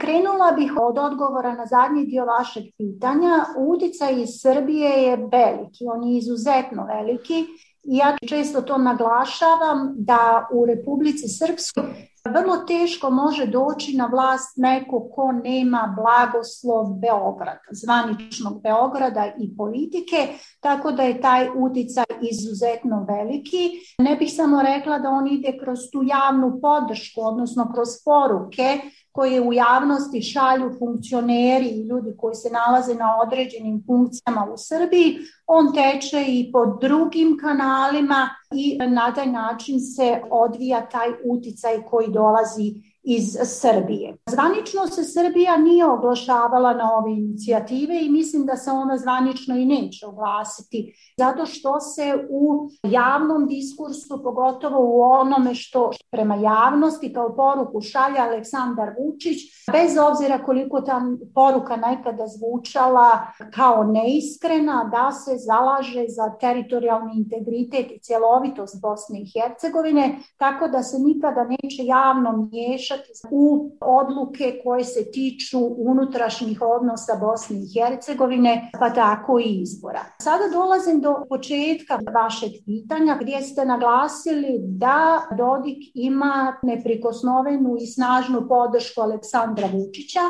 Krenula 0.00 0.52
bih 0.52 0.72
od 0.80 0.98
odgovora 0.98 1.54
na 1.54 1.66
zadnji 1.66 2.06
dio 2.06 2.24
vašeg 2.24 2.64
pitanja. 2.78 3.44
Uticaj 3.58 4.22
iz 4.22 4.28
Srbije 4.42 4.90
je 4.90 5.16
veliki, 5.16 5.84
on 5.94 6.04
je 6.04 6.18
izuzetno 6.18 6.86
veliki 6.86 7.46
ja 7.86 8.16
često 8.28 8.62
to 8.62 8.78
naglašavam 8.78 9.94
da 9.96 10.48
u 10.52 10.66
Republici 10.66 11.28
Srpskoj 11.28 12.16
vrlo 12.30 12.56
teško 12.56 13.10
može 13.10 13.46
doći 13.46 13.96
na 13.96 14.06
vlast 14.06 14.56
neko 14.56 15.08
ko 15.14 15.32
nema 15.32 15.94
blagoslov 15.96 16.94
Beograda, 16.94 17.60
zvaničnog 17.70 18.62
Beograda 18.62 19.32
i 19.38 19.56
politike, 19.56 20.28
tako 20.60 20.92
da 20.92 21.02
je 21.02 21.20
taj 21.20 21.48
uticaj 21.56 22.04
izuzetno 22.30 23.06
veliki. 23.08 23.70
Ne 23.98 24.16
bih 24.16 24.32
samo 24.36 24.62
rekla 24.62 24.98
da 24.98 25.08
on 25.08 25.28
ide 25.28 25.58
kroz 25.64 25.78
tu 25.92 26.02
javnu 26.02 26.58
podršku, 26.62 27.20
odnosno 27.20 27.72
kroz 27.74 27.88
poruke 28.04 28.80
koje 29.16 29.40
u 29.40 29.52
javnosti 29.52 30.22
šalju 30.22 30.74
funkcioneri 30.78 31.66
i 31.66 31.86
ljudi 31.88 32.14
koji 32.18 32.34
se 32.34 32.50
nalaze 32.50 32.94
na 32.94 33.20
određenim 33.26 33.82
funkcijama 33.86 34.46
u 34.52 34.56
Srbiji, 34.56 35.18
on 35.46 35.72
teče 35.74 36.24
i 36.28 36.52
po 36.52 36.66
drugim 36.80 37.38
kanalima 37.40 38.28
i 38.52 38.78
na 38.88 39.14
taj 39.14 39.26
način 39.26 39.80
se 39.80 40.20
odvija 40.30 40.88
taj 40.88 41.08
uticaj 41.24 41.82
koji 41.90 42.08
dolazi 42.08 42.74
iz 43.08 43.36
Srbije. 43.44 44.16
Zvanično 44.30 44.86
se 44.86 45.04
Srbija 45.04 45.56
nije 45.56 45.86
oglašavala 45.86 46.74
na 46.74 46.94
ove 46.96 47.12
inicijative 47.12 48.00
i 48.02 48.10
mislim 48.10 48.46
da 48.46 48.56
se 48.56 48.70
ona 48.70 48.98
zvanično 48.98 49.56
i 49.56 49.64
neće 49.64 50.06
oglasiti, 50.06 50.94
zato 51.18 51.46
što 51.46 51.80
se 51.80 52.26
u 52.30 52.68
javnom 52.82 53.46
diskursu, 53.46 54.22
pogotovo 54.22 54.78
u 54.80 55.02
onome 55.02 55.54
što 55.54 55.90
prema 56.10 56.36
javnosti 56.36 57.12
kao 57.12 57.36
poruku 57.36 57.80
šalja 57.80 58.22
Aleksandar 58.22 58.88
Vučić, 58.98 59.38
bez 59.72 59.90
obzira 60.10 60.44
koliko 60.44 60.80
ta 60.80 61.02
poruka 61.34 61.76
nekada 61.76 62.24
zvučala 62.26 63.10
kao 63.54 63.84
neiskrena, 63.84 64.90
da 64.92 65.12
se 65.12 65.36
zalaže 65.36 66.04
za 66.08 66.38
teritorijalni 66.40 67.12
integritet 67.16 67.92
i 67.92 68.00
cjelovitost 68.02 68.80
Bosne 68.82 69.20
i 69.20 69.30
Hercegovine, 69.34 70.18
tako 70.36 70.68
da 70.68 70.82
se 70.82 70.98
nikada 70.98 71.44
neće 71.44 71.84
javno 71.84 72.48
miješati 72.52 72.95
u 73.30 73.70
odluke 73.80 74.60
koje 74.64 74.84
se 74.84 75.10
tiču 75.10 75.58
unutrašnjih 75.76 76.58
odnosa 76.62 77.12
Bosne 77.20 77.56
i 77.56 77.68
Hercegovine, 77.74 78.70
pa 78.80 78.90
tako 78.90 79.38
i 79.38 79.60
izbora. 79.62 80.04
Sada 80.22 80.44
dolazim 80.52 81.00
do 81.00 81.24
početka 81.28 81.98
vašeg 82.14 82.50
pitanja 82.66 83.18
gdje 83.20 83.42
ste 83.42 83.64
naglasili 83.64 84.58
da 84.60 85.26
Dodik 85.36 85.78
ima 85.94 86.56
neprikosnovenu 86.62 87.76
i 87.80 87.86
snažnu 87.86 88.48
podršku 88.48 89.00
Aleksandra 89.00 89.68
Vučića 89.72 90.20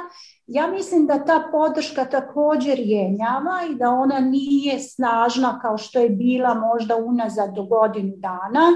ja 0.46 0.66
mislim 0.66 1.06
da 1.06 1.24
ta 1.24 1.48
podrška 1.52 2.04
također 2.04 2.78
jenjava 2.78 3.58
i 3.70 3.74
da 3.74 3.90
ona 3.90 4.20
nije 4.20 4.78
snažna 4.78 5.58
kao 5.62 5.78
što 5.78 5.98
je 5.98 6.08
bila 6.08 6.54
možda 6.54 6.96
unazad 6.96 7.54
do 7.54 7.62
godinu 7.62 8.12
dana 8.16 8.66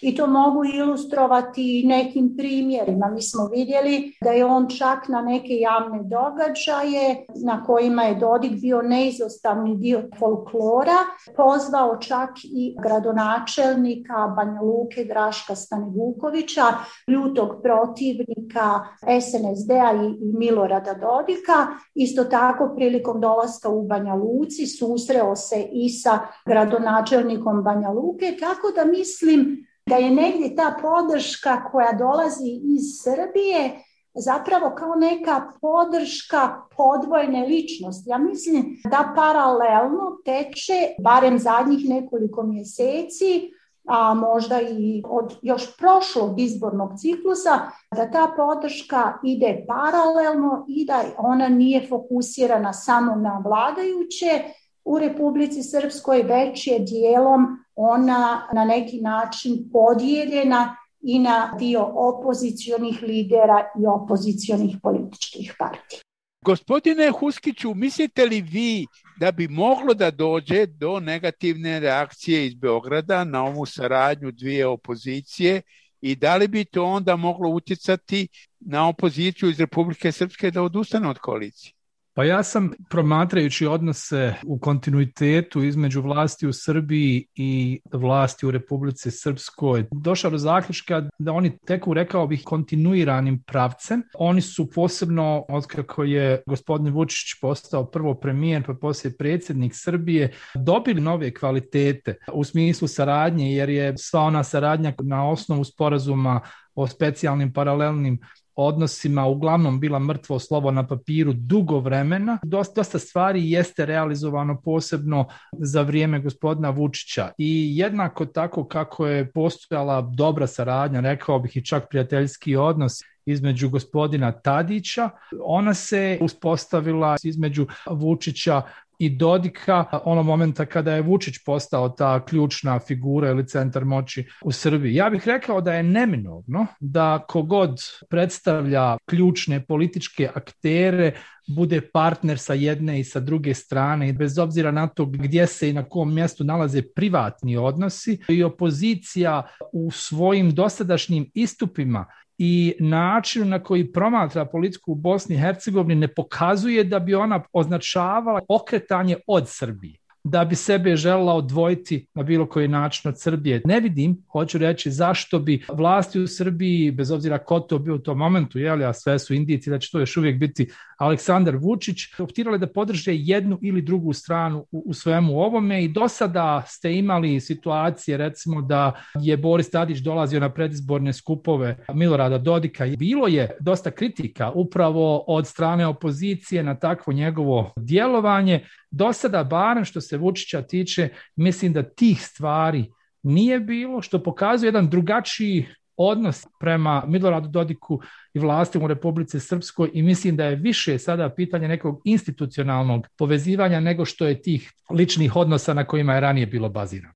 i 0.00 0.16
to 0.16 0.26
mogu 0.26 0.64
ilustrovati 0.64 1.84
nekim 1.86 2.34
primjerima. 2.36 3.10
Mi 3.10 3.22
smo 3.22 3.46
vidjeli 3.46 4.12
da 4.24 4.30
je 4.30 4.44
on 4.44 4.68
čak 4.78 5.08
na 5.08 5.22
neke 5.22 5.54
javne 5.54 6.02
događaje 6.02 7.26
na 7.44 7.64
kojima 7.64 8.02
je 8.02 8.14
Dodik 8.14 8.52
bio 8.52 8.82
neizostavni 8.82 9.76
dio 9.76 10.02
folklora, 10.18 10.98
pozvao 11.36 11.96
čak 11.96 12.30
i 12.44 12.76
gradonačelnika 12.82 14.26
Banja 14.36 14.60
Luke 14.60 15.04
Draška 15.04 15.54
Stanevukovića, 15.54 16.64
ljutog 17.08 17.62
protivnika 17.62 18.80
SNSD-a 19.20 19.92
i 19.92 20.16
Milorada 20.38 20.94
Dodika 20.94 21.17
Dodika. 21.18 21.66
Isto 21.94 22.24
tako 22.24 22.72
prilikom 22.76 23.20
dolaska 23.20 23.68
u 23.68 23.82
Banja 23.82 24.14
Luci 24.14 24.66
susreo 24.66 25.36
se 25.36 25.68
i 25.72 25.88
sa 25.88 26.18
gradonačelnikom 26.46 27.62
Banja 27.62 27.90
Luke, 27.90 28.36
tako 28.40 28.70
da 28.74 28.84
mislim 28.84 29.66
da 29.86 29.96
je 29.96 30.10
negdje 30.10 30.56
ta 30.56 30.76
podrška 30.82 31.70
koja 31.72 31.92
dolazi 31.92 32.60
iz 32.62 32.82
Srbije 33.02 33.84
zapravo 34.14 34.74
kao 34.74 34.94
neka 34.94 35.52
podrška 35.60 36.62
podvojne 36.76 37.46
ličnosti. 37.46 38.10
Ja 38.10 38.18
mislim 38.18 38.80
da 38.90 39.12
paralelno 39.16 40.18
teče, 40.24 40.94
barem 41.02 41.38
zadnjih 41.38 41.88
nekoliko 41.88 42.42
mjeseci, 42.42 43.50
a 43.88 44.14
možda 44.14 44.60
i 44.60 45.02
od 45.06 45.38
još 45.42 45.76
prošlog 45.76 46.40
izbornog 46.40 46.90
ciklusa, 46.98 47.58
da 47.96 48.10
ta 48.10 48.32
podrška 48.36 49.12
ide 49.24 49.64
paralelno 49.68 50.64
i 50.68 50.86
da 50.86 51.02
ona 51.18 51.48
nije 51.48 51.86
fokusirana 51.88 52.72
samo 52.72 53.16
na 53.16 53.42
vladajuće, 53.44 54.44
u 54.84 54.98
Republici 54.98 55.62
Srpskoj, 55.62 56.22
već 56.22 56.66
je 56.66 56.78
dijelom 56.78 57.46
ona 57.74 58.48
na 58.52 58.64
neki 58.64 59.00
način 59.00 59.70
podijeljena 59.72 60.76
i 61.00 61.18
na 61.18 61.54
dio 61.58 61.90
opozicionih 61.94 63.02
lidera 63.02 63.64
i 63.80 63.86
opozicionih 63.86 64.76
političkih 64.82 65.54
partija. 65.58 66.00
Gospodine 66.48 67.10
Huskiću, 67.10 67.74
mislite 67.74 68.26
li 68.26 68.40
vi 68.40 68.86
da 69.20 69.32
bi 69.32 69.48
moglo 69.48 69.94
da 69.94 70.10
dođe 70.10 70.66
do 70.66 71.00
negativne 71.00 71.80
reakcije 71.80 72.46
iz 72.46 72.54
Beograda 72.54 73.24
na 73.24 73.44
ovu 73.44 73.66
saradnju 73.66 74.32
dvije 74.32 74.66
opozicije 74.66 75.62
i 76.00 76.16
da 76.16 76.36
li 76.36 76.48
bi 76.48 76.64
to 76.64 76.84
onda 76.84 77.16
moglo 77.16 77.48
utjecati 77.50 78.28
na 78.60 78.88
opoziciju 78.88 79.50
iz 79.50 79.60
Republike 79.60 80.12
Srpske 80.12 80.50
da 80.50 80.62
odustane 80.62 81.08
od 81.08 81.18
koalicije? 81.18 81.72
Pa 82.18 82.24
ja 82.24 82.42
sam 82.42 82.70
promatrajući 82.90 83.66
odnose 83.66 84.34
u 84.46 84.58
kontinuitetu 84.58 85.62
između 85.62 86.00
vlasti 86.00 86.46
u 86.46 86.52
Srbiji 86.52 87.26
i 87.34 87.80
vlasti 87.92 88.46
u 88.46 88.50
Republici 88.50 89.10
Srpskoj 89.10 89.84
došao 89.92 90.30
do 90.30 90.38
zaključka 90.38 91.08
da 91.18 91.32
oni 91.32 91.58
teku, 91.58 91.94
rekao 91.94 92.26
bih, 92.26 92.42
kontinuiranim 92.44 93.42
pravcem. 93.46 94.02
Oni 94.14 94.40
su 94.40 94.70
posebno, 94.70 95.44
otkako 95.48 96.04
je 96.04 96.42
gospodin 96.46 96.92
Vučić 96.92 97.40
postao 97.40 97.90
prvo 97.90 98.14
premijer, 98.14 98.62
pa 98.66 98.74
poslije 98.74 99.16
predsjednik 99.16 99.72
Srbije, 99.74 100.32
dobili 100.54 101.00
nove 101.00 101.34
kvalitete 101.34 102.14
u 102.32 102.44
smislu 102.44 102.88
saradnje, 102.88 103.52
jer 103.52 103.68
je 103.68 103.94
sva 103.98 104.20
ona 104.20 104.44
saradnja 104.44 104.92
na 105.02 105.30
osnovu 105.30 105.64
sporazuma 105.64 106.40
o 106.74 106.86
specijalnim 106.86 107.52
paralelnim 107.52 108.18
odnosima 108.58 109.26
uglavnom 109.26 109.80
bila 109.80 109.98
mrtvo 109.98 110.38
slovo 110.38 110.70
na 110.70 110.86
papiru 110.86 111.32
dugo 111.32 111.80
vremena. 111.80 112.38
Dosta, 112.42 112.80
dosta 112.80 112.98
stvari 112.98 113.50
jeste 113.50 113.86
realizovano 113.86 114.60
posebno 114.60 115.28
za 115.52 115.82
vrijeme 115.82 116.20
gospodina 116.20 116.70
Vučića 116.70 117.32
i 117.38 117.76
jednako 117.78 118.26
tako 118.26 118.64
kako 118.64 119.06
je 119.06 119.32
postojala 119.32 120.00
dobra 120.00 120.46
saradnja, 120.46 121.00
rekao 121.00 121.38
bih 121.38 121.56
i 121.56 121.64
čak 121.64 121.88
prijateljski 121.90 122.56
odnos 122.56 122.92
između 123.26 123.68
gospodina 123.68 124.32
Tadića, 124.32 125.10
ona 125.44 125.74
se 125.74 126.18
uspostavila 126.20 127.16
između 127.22 127.66
Vučića 127.90 128.62
i 128.98 129.10
Dodika 129.10 129.84
onog 130.04 130.26
momenta 130.26 130.66
kada 130.66 130.94
je 130.94 131.02
Vučić 131.02 131.34
postao 131.46 131.88
ta 131.88 132.24
ključna 132.24 132.78
figura 132.78 133.30
ili 133.30 133.46
centar 133.46 133.84
moći 133.84 134.28
u 134.42 134.52
Srbiji. 134.52 134.94
Ja 134.94 135.10
bih 135.10 135.26
rekao 135.26 135.60
da 135.60 135.74
je 135.74 135.82
neminovno 135.82 136.66
da 136.80 137.24
kogod 137.28 137.78
predstavlja 138.10 138.96
ključne 139.06 139.64
političke 139.64 140.28
aktere 140.34 141.12
bude 141.48 141.80
partner 141.80 142.38
sa 142.38 142.54
jedne 142.54 143.00
i 143.00 143.04
sa 143.04 143.20
druge 143.20 143.54
strane 143.54 144.08
i 144.08 144.12
bez 144.12 144.38
obzira 144.38 144.70
na 144.70 144.86
to 144.86 145.06
gdje 145.06 145.46
se 145.46 145.70
i 145.70 145.72
na 145.72 145.84
kom 145.84 146.14
mjestu 146.14 146.44
nalaze 146.44 146.82
privatni 146.94 147.56
odnosi 147.56 148.18
i 148.28 148.42
opozicija 148.42 149.42
u 149.72 149.90
svojim 149.90 150.54
dosadašnjim 150.54 151.30
istupima 151.34 152.06
i 152.38 152.74
načinu 152.80 153.44
na 153.44 153.62
koji 153.62 153.92
promatra 153.92 154.44
politiku 154.44 154.92
u 154.92 154.94
Bosni 154.94 155.34
i 155.34 155.38
Hercegovini 155.38 156.00
ne 156.00 156.08
pokazuje 156.08 156.84
da 156.84 156.98
bi 156.98 157.14
ona 157.14 157.42
označavala 157.52 158.40
okretanje 158.48 159.16
od 159.26 159.48
Srbije 159.48 159.98
da 160.24 160.44
bi 160.44 160.54
sebe 160.54 160.96
želela 160.96 161.34
odvojiti 161.34 162.06
na 162.14 162.22
bilo 162.22 162.46
koji 162.46 162.68
način 162.68 163.08
od 163.08 163.20
Srbije. 163.20 163.62
Ne 163.64 163.80
vidim, 163.80 164.16
hoću 164.32 164.58
reći, 164.58 164.90
zašto 164.90 165.38
bi 165.38 165.64
vlasti 165.72 166.20
u 166.20 166.26
Srbiji, 166.26 166.90
bez 166.90 167.10
obzira 167.10 167.38
ko 167.38 167.60
to 167.60 167.78
bio 167.78 167.94
u 167.94 167.98
tom 167.98 168.18
momentu, 168.18 168.58
jeli, 168.58 168.84
a 168.84 168.92
sve 168.92 169.18
su 169.18 169.34
indici 169.34 169.70
da 169.70 169.78
će 169.78 169.90
to 169.92 170.00
još 170.00 170.16
uvijek 170.16 170.38
biti 170.38 170.68
Aleksandar 170.98 171.56
Vučić, 171.56 171.98
optirale 172.18 172.58
da 172.58 172.66
podrže 172.66 173.14
jednu 173.14 173.58
ili 173.62 173.82
drugu 173.82 174.12
stranu 174.12 174.66
u, 174.72 174.82
u 174.86 174.94
svemu 174.94 175.40
ovome 175.40 175.84
i 175.84 175.88
do 175.88 176.08
sada 176.08 176.62
ste 176.66 176.94
imali 176.94 177.40
situacije, 177.40 178.16
recimo 178.16 178.62
da 178.62 178.92
je 179.20 179.36
Boris 179.36 179.70
Tadić 179.70 179.98
dolazio 179.98 180.40
na 180.40 180.52
predizborne 180.52 181.12
skupove 181.12 181.84
Milorada 181.94 182.38
Dodika 182.38 182.86
i 182.86 182.96
bilo 182.96 183.26
je 183.26 183.50
dosta 183.60 183.90
kritika 183.90 184.50
upravo 184.50 185.24
od 185.26 185.46
strane 185.46 185.86
opozicije 185.86 186.62
na 186.62 186.74
takvo 186.74 187.12
njegovo 187.12 187.72
djelovanje. 187.76 188.64
Do 188.90 189.12
sada, 189.12 189.44
barem 189.44 189.84
što 189.84 190.00
se 190.00 190.16
Vučića 190.16 190.62
tiče, 190.62 191.08
mislim 191.36 191.72
da 191.72 191.82
tih 191.82 192.22
stvari 192.22 192.84
nije 193.22 193.60
bilo, 193.60 194.02
što 194.02 194.22
pokazuje 194.22 194.68
jedan 194.68 194.88
drugačiji 194.88 195.66
odnos 195.98 196.46
prema 196.60 197.04
Miloradu 197.06 197.48
Dodiku 197.48 198.00
i 198.34 198.38
vlastima 198.38 198.84
u 198.84 198.88
Republici 198.88 199.40
Srpskoj 199.40 199.90
i 199.94 200.02
mislim 200.02 200.36
da 200.36 200.44
je 200.44 200.56
više 200.56 200.98
sada 200.98 201.30
pitanje 201.30 201.68
nekog 201.68 202.00
institucionalnog 202.04 203.06
povezivanja 203.18 203.80
nego 203.80 204.04
što 204.04 204.26
je 204.26 204.42
tih 204.42 204.72
ličnih 204.90 205.36
odnosa 205.36 205.74
na 205.74 205.84
kojima 205.84 206.14
je 206.14 206.20
ranije 206.20 206.46
bilo 206.46 206.68
bazirano. 206.68 207.14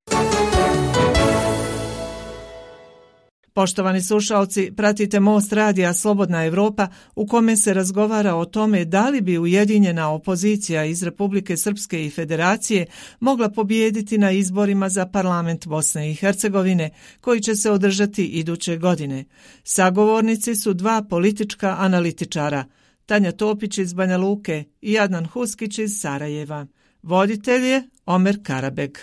Poštovani 3.54 4.02
slušalci, 4.02 4.72
pratite 4.76 5.20
Most 5.20 5.52
radija 5.52 5.94
Slobodna 5.94 6.44
Evropa 6.44 6.88
u 7.14 7.26
kome 7.26 7.56
se 7.56 7.74
razgovara 7.74 8.34
o 8.34 8.44
tome 8.44 8.84
da 8.84 9.08
li 9.08 9.20
bi 9.20 9.38
ujedinjena 9.38 10.10
opozicija 10.10 10.84
iz 10.84 11.02
Republike 11.02 11.56
Srpske 11.56 12.06
i 12.06 12.10
Federacije 12.10 12.86
mogla 13.20 13.48
pobijediti 13.48 14.18
na 14.18 14.30
izborima 14.30 14.88
za 14.88 15.06
parlament 15.06 15.66
Bosne 15.66 16.10
i 16.10 16.14
Hercegovine 16.14 16.90
koji 17.20 17.40
će 17.40 17.54
se 17.54 17.70
održati 17.70 18.24
iduće 18.24 18.76
godine. 18.76 19.24
Sagovornici 19.64 20.54
su 20.54 20.74
dva 20.74 21.02
politička 21.10 21.76
analitičara, 21.78 22.64
Tanja 23.06 23.32
Topić 23.32 23.78
iz 23.78 23.92
Banja 23.92 24.16
Luke 24.16 24.64
i 24.80 24.98
Adnan 24.98 25.26
Huskić 25.26 25.78
iz 25.78 25.90
Sarajeva. 26.00 26.66
Voditelj 27.02 27.64
je 27.64 27.88
Omer 28.06 28.38
Karabeg. 28.42 28.98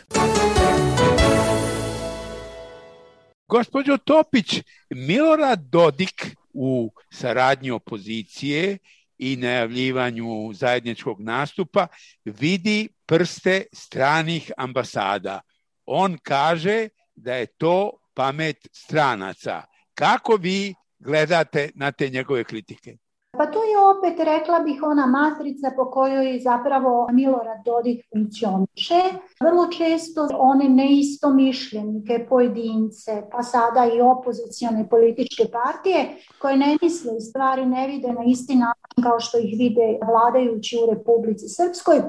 Gospođo 3.50 3.98
Topić, 3.98 4.62
Milorad 4.90 5.60
Dodik 5.60 6.36
u 6.54 6.92
saradnji 7.14 7.72
opozicije 7.72 8.78
i 9.18 9.36
najavljivanju 9.36 10.54
zajedničkog 10.54 11.22
nastupa 11.22 11.88
vidi 12.26 12.90
prste 13.06 13.64
stranih 13.74 14.52
ambasada. 14.58 15.42
On 15.86 16.18
kaže 16.24 16.90
da 17.16 17.36
je 17.36 17.46
to 17.46 17.92
pamet 18.14 18.68
stranaca. 18.72 19.64
Kako 19.94 20.36
vi 20.36 20.74
gledate 21.00 21.72
na 21.76 21.92
te 21.92 22.10
njegove 22.10 22.44
kritike? 22.44 22.98
Pa 23.39 23.45
to 23.47 23.63
je 23.63 23.78
opet, 23.80 24.19
rekla 24.19 24.60
bih, 24.60 24.84
ona 24.84 25.06
matrica 25.06 25.71
po 25.75 25.91
kojoj 25.91 26.39
zapravo 26.39 27.08
Milorad 27.12 27.62
Dodik 27.65 28.06
funkcioniše. 28.10 29.02
Vrlo 29.41 29.67
često 29.67 30.28
one 30.38 30.69
neistomišljenike, 30.69 32.25
pojedince, 32.30 33.23
pa 33.32 33.43
sada 33.43 33.86
i 33.95 34.02
opozicione 34.02 34.89
političke 34.89 35.43
partije, 35.52 35.99
koje 36.41 36.58
ne 36.58 36.78
misle 36.82 37.19
stvari 37.19 37.65
ne 37.65 37.88
vide 37.88 38.08
na 38.08 38.23
isti 38.28 38.56
način 38.56 39.04
kao 39.04 39.19
što 39.19 39.38
ih 39.38 39.56
vide 39.58 39.99
vladajući 40.08 40.78
u 40.84 40.93
Republici 40.93 41.47
Srpskoj, 41.47 42.02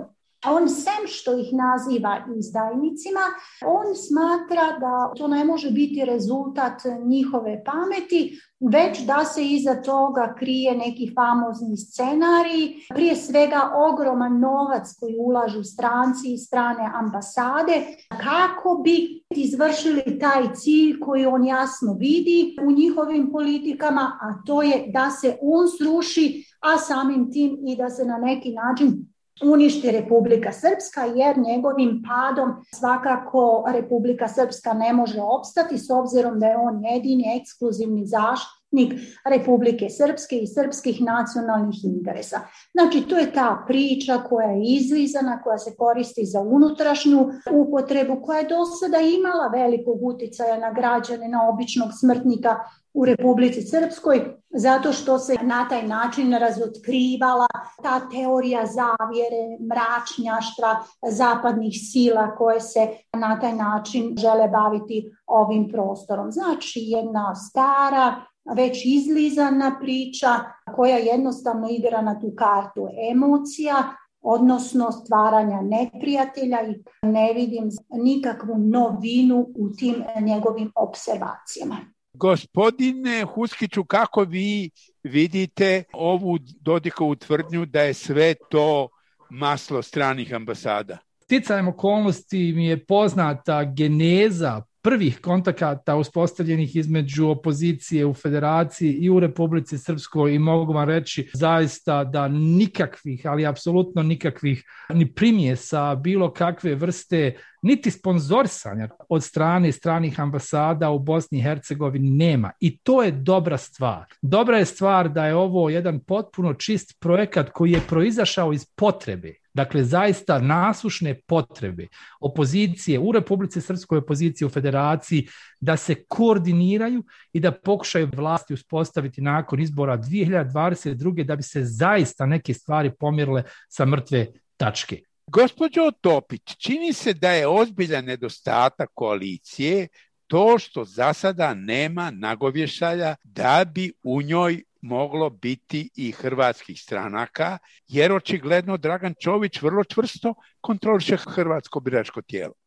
on 0.46 0.68
sem 0.68 1.06
što 1.06 1.38
ih 1.38 1.48
naziva 1.52 2.24
izdajnicima, 2.36 3.20
on 3.66 3.94
smatra 3.94 4.78
da 4.80 5.12
to 5.16 5.28
ne 5.28 5.44
može 5.44 5.70
biti 5.70 6.04
rezultat 6.04 6.82
njihove 7.04 7.64
pameti, 7.64 8.40
već 8.72 9.00
da 9.00 9.24
se 9.24 9.44
iza 9.44 9.82
toga 9.82 10.34
krije 10.38 10.76
neki 10.76 11.12
famozni 11.14 11.76
scenarij, 11.76 12.74
prije 12.94 13.16
svega 13.16 13.70
ogroman 13.74 14.40
novac 14.40 14.94
koji 15.00 15.16
ulažu 15.18 15.62
stranci 15.64 16.32
i 16.32 16.38
strane 16.38 16.90
ambasade, 16.94 17.72
kako 18.08 18.80
bi 18.84 19.24
izvršili 19.30 20.18
taj 20.20 20.54
cilj 20.54 21.00
koji 21.00 21.26
on 21.26 21.44
jasno 21.46 21.96
vidi 21.98 22.56
u 22.66 22.70
njihovim 22.70 23.32
politikama, 23.32 24.18
a 24.20 24.42
to 24.46 24.62
je 24.62 24.90
da 24.92 25.10
se 25.10 25.38
on 25.42 25.68
sruši, 25.68 26.44
a 26.60 26.78
samim 26.78 27.32
tim 27.32 27.58
i 27.66 27.76
da 27.76 27.90
se 27.90 28.04
na 28.04 28.18
neki 28.18 28.52
način 28.52 29.10
uništi 29.44 29.90
Republika 29.90 30.52
Srpska 30.52 31.04
jer 31.04 31.38
njegovim 31.38 32.02
padom 32.08 32.64
svakako 32.74 33.64
Republika 33.72 34.28
Srpska 34.28 34.72
ne 34.72 34.92
može 34.92 35.20
opstati 35.20 35.78
s 35.78 35.90
obzirom 35.90 36.40
da 36.40 36.46
je 36.46 36.56
on 36.56 36.84
jedini 36.84 37.24
ekskluzivni 37.40 38.06
zaštitnik 38.06 38.92
Republike 39.24 39.88
Srpske 39.90 40.36
i 40.36 40.46
srpskih 40.46 41.02
nacionalnih 41.02 41.84
interesa. 41.84 42.40
Znači 42.72 43.08
to 43.08 43.18
je 43.18 43.32
ta 43.32 43.64
priča 43.66 44.18
koja 44.28 44.48
je 44.48 44.64
izlizana, 44.64 45.42
koja 45.42 45.58
se 45.58 45.76
koristi 45.76 46.24
za 46.24 46.40
unutrašnju 46.40 47.28
upotrebu, 47.52 48.22
koja 48.22 48.38
je 48.38 48.48
do 48.48 48.64
sada 48.80 48.98
imala 49.00 49.48
velikog 49.48 50.02
uticaja 50.02 50.58
na 50.58 50.72
građane, 50.72 51.28
na 51.28 51.48
običnog 51.48 51.88
smrtnika 52.00 52.56
u 52.94 53.04
Republici 53.04 53.62
Srpskoj 53.62 54.40
zato 54.50 54.92
što 54.92 55.18
se 55.18 55.34
na 55.42 55.68
taj 55.68 55.86
način 55.86 56.32
razotkrivala 56.32 57.46
ta 57.82 58.00
teorija 58.08 58.66
zavjere, 58.66 59.58
mračnjaštra 59.70 60.76
zapadnih 61.10 61.74
sila 61.92 62.34
koje 62.36 62.60
se 62.60 62.88
na 63.16 63.40
taj 63.40 63.54
način 63.54 64.16
žele 64.18 64.48
baviti 64.48 65.12
ovim 65.26 65.68
prostorom. 65.68 66.32
Znači 66.32 66.80
jedna 66.82 67.34
stara, 67.34 68.14
već 68.56 68.82
izlizana 68.84 69.76
priča 69.80 70.28
koja 70.76 70.96
jednostavno 70.96 71.68
igra 71.70 72.02
na 72.02 72.20
tu 72.20 72.32
kartu 72.38 72.88
emocija 73.12 73.74
odnosno 74.22 74.92
stvaranja 74.92 75.60
neprijatelja 75.62 76.58
i 76.62 76.84
ne 77.02 77.32
vidim 77.32 77.70
nikakvu 77.90 78.58
novinu 78.58 79.46
u 79.56 79.70
tim 79.70 80.04
njegovim 80.20 80.72
observacijama. 80.74 81.76
Gospodine 82.20 83.24
Huskiću, 83.34 83.84
kako 83.84 84.20
vi 84.24 84.70
vidite 85.02 85.84
ovu 85.92 86.38
Dodikovu 86.60 87.16
tvrdnju 87.16 87.66
da 87.66 87.80
je 87.80 87.94
sve 87.94 88.34
to 88.50 88.88
maslo 89.30 89.82
stranih 89.82 90.34
ambasada? 90.34 90.98
Sticajem 91.22 91.68
okolnosti 91.68 92.52
mi 92.56 92.66
je 92.66 92.84
poznata 92.84 93.64
geneza 93.64 94.62
prvih 94.82 95.20
kontakata 95.20 95.96
uspostavljenih 95.96 96.76
između 96.76 97.28
opozicije 97.28 98.06
u 98.06 98.14
federaciji 98.14 98.92
i 98.92 99.10
u 99.10 99.20
Republici 99.20 99.78
Srpskoj 99.78 100.34
i 100.34 100.38
mogu 100.38 100.72
vam 100.72 100.88
reći 100.88 101.30
zaista 101.34 102.04
da 102.04 102.28
nikakvih, 102.28 103.26
ali 103.26 103.46
apsolutno 103.46 104.02
nikakvih 104.02 104.64
ni 104.94 105.12
primjesa 105.14 105.94
bilo 105.94 106.32
kakve 106.32 106.74
vrste 106.74 107.36
niti 107.62 107.90
sponzorisanja 107.90 108.88
od 109.08 109.24
strane 109.24 109.72
stranih 109.72 110.20
ambasada 110.20 110.90
u 110.90 110.98
Bosni 110.98 111.38
i 111.38 111.42
Hercegovini 111.42 112.10
nema. 112.10 112.50
I 112.60 112.78
to 112.78 113.02
je 113.02 113.10
dobra 113.10 113.58
stvar. 113.58 114.04
Dobra 114.22 114.58
je 114.58 114.64
stvar 114.64 115.08
da 115.08 115.26
je 115.26 115.34
ovo 115.34 115.70
jedan 115.70 116.00
potpuno 116.00 116.54
čist 116.54 117.00
projekat 117.00 117.50
koji 117.50 117.72
je 117.72 117.80
proizašao 117.88 118.52
iz 118.52 118.66
potrebe 118.76 119.34
Dakle, 119.54 119.84
zaista 119.84 120.38
nasušne 120.38 121.20
potrebe 121.26 121.88
opozicije 122.20 122.98
u 122.98 123.12
Republici 123.12 123.60
Srpskoj 123.60 123.98
opoziciji 123.98 124.46
u 124.46 124.48
federaciji 124.48 125.28
da 125.60 125.76
se 125.76 125.94
koordiniraju 126.08 127.04
i 127.32 127.40
da 127.40 127.52
pokušaju 127.52 128.08
vlasti 128.16 128.54
uspostaviti 128.54 129.20
nakon 129.20 129.60
izbora 129.60 129.98
2022. 129.98 131.24
da 131.24 131.36
bi 131.36 131.42
se 131.42 131.64
zaista 131.64 132.26
neke 132.26 132.54
stvari 132.54 132.90
pomjerile 132.98 133.42
sa 133.68 133.84
mrtve 133.84 134.26
tačke. 134.56 135.00
Gospođo 135.32 135.90
Topić, 136.00 136.56
čini 136.56 136.92
se 136.92 137.12
da 137.14 137.30
je 137.30 137.46
ozbiljan 137.46 138.04
nedostatak 138.04 138.90
koalicije 138.94 139.88
to 140.26 140.58
što 140.58 140.84
za 140.84 141.12
sada 141.12 141.54
nema 141.54 142.10
nagovješalja 142.10 143.16
da 143.24 143.64
bi 143.74 143.92
u 144.02 144.22
njoj 144.22 144.62
moglo 144.80 145.30
biti 145.30 145.90
i 145.94 146.12
hrvatskih 146.12 146.80
stranaka, 146.82 147.58
jer 147.88 148.12
očigledno 148.12 148.76
Dragan 148.76 149.14
Čović 149.20 149.62
vrlo 149.62 149.84
čvrsto 149.84 150.34
kontroliše 150.60 151.16
hrvatsko 151.16 151.80
biračko 151.80 152.22
tijelo. 152.22 152.59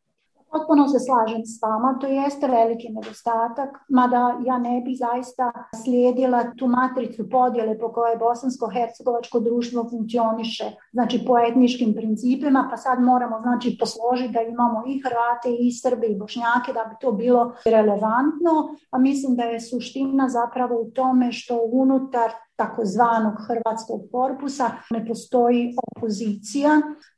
Potpuno 0.54 0.88
se 0.88 0.98
slažem 1.06 1.42
s 1.44 1.62
vama, 1.62 1.98
to 2.00 2.06
jeste 2.06 2.46
veliki 2.48 2.88
nedostatak, 2.88 3.70
mada 3.88 4.38
ja 4.46 4.58
ne 4.58 4.80
bi 4.84 4.94
zaista 4.94 5.52
slijedila 5.84 6.44
tu 6.58 6.66
matricu 6.66 7.30
podjele 7.30 7.78
po 7.78 7.92
kojoj 7.92 8.16
bosansko-hercegovačko 8.16 9.40
društvo 9.40 9.88
funkcioniše, 9.90 10.64
znači 10.92 11.24
po 11.26 11.38
etničkim 11.38 11.94
principima, 11.94 12.68
pa 12.70 12.76
sad 12.76 13.02
moramo 13.02 13.40
znači 13.42 13.76
posložiti 13.80 14.32
da 14.32 14.40
imamo 14.40 14.82
i 14.86 15.00
Hrvate 15.04 15.50
i 15.58 15.72
Srbe 15.72 16.06
i 16.06 16.18
Bošnjake 16.18 16.72
da 16.74 16.84
bi 16.84 16.94
to 17.00 17.12
bilo 17.12 17.52
relevantno, 17.64 18.54
a 18.90 18.98
mislim 18.98 19.36
da 19.36 19.42
je 19.42 19.60
suština 19.60 20.28
zapravo 20.28 20.80
u 20.80 20.90
tome 20.90 21.32
što 21.32 21.60
unutar 21.72 22.30
takozvanog 22.56 23.34
hrvatskog 23.46 24.00
korpusa 24.12 24.70
ne 24.90 25.06
postoji 25.06 25.74
opozicija. 25.96 26.70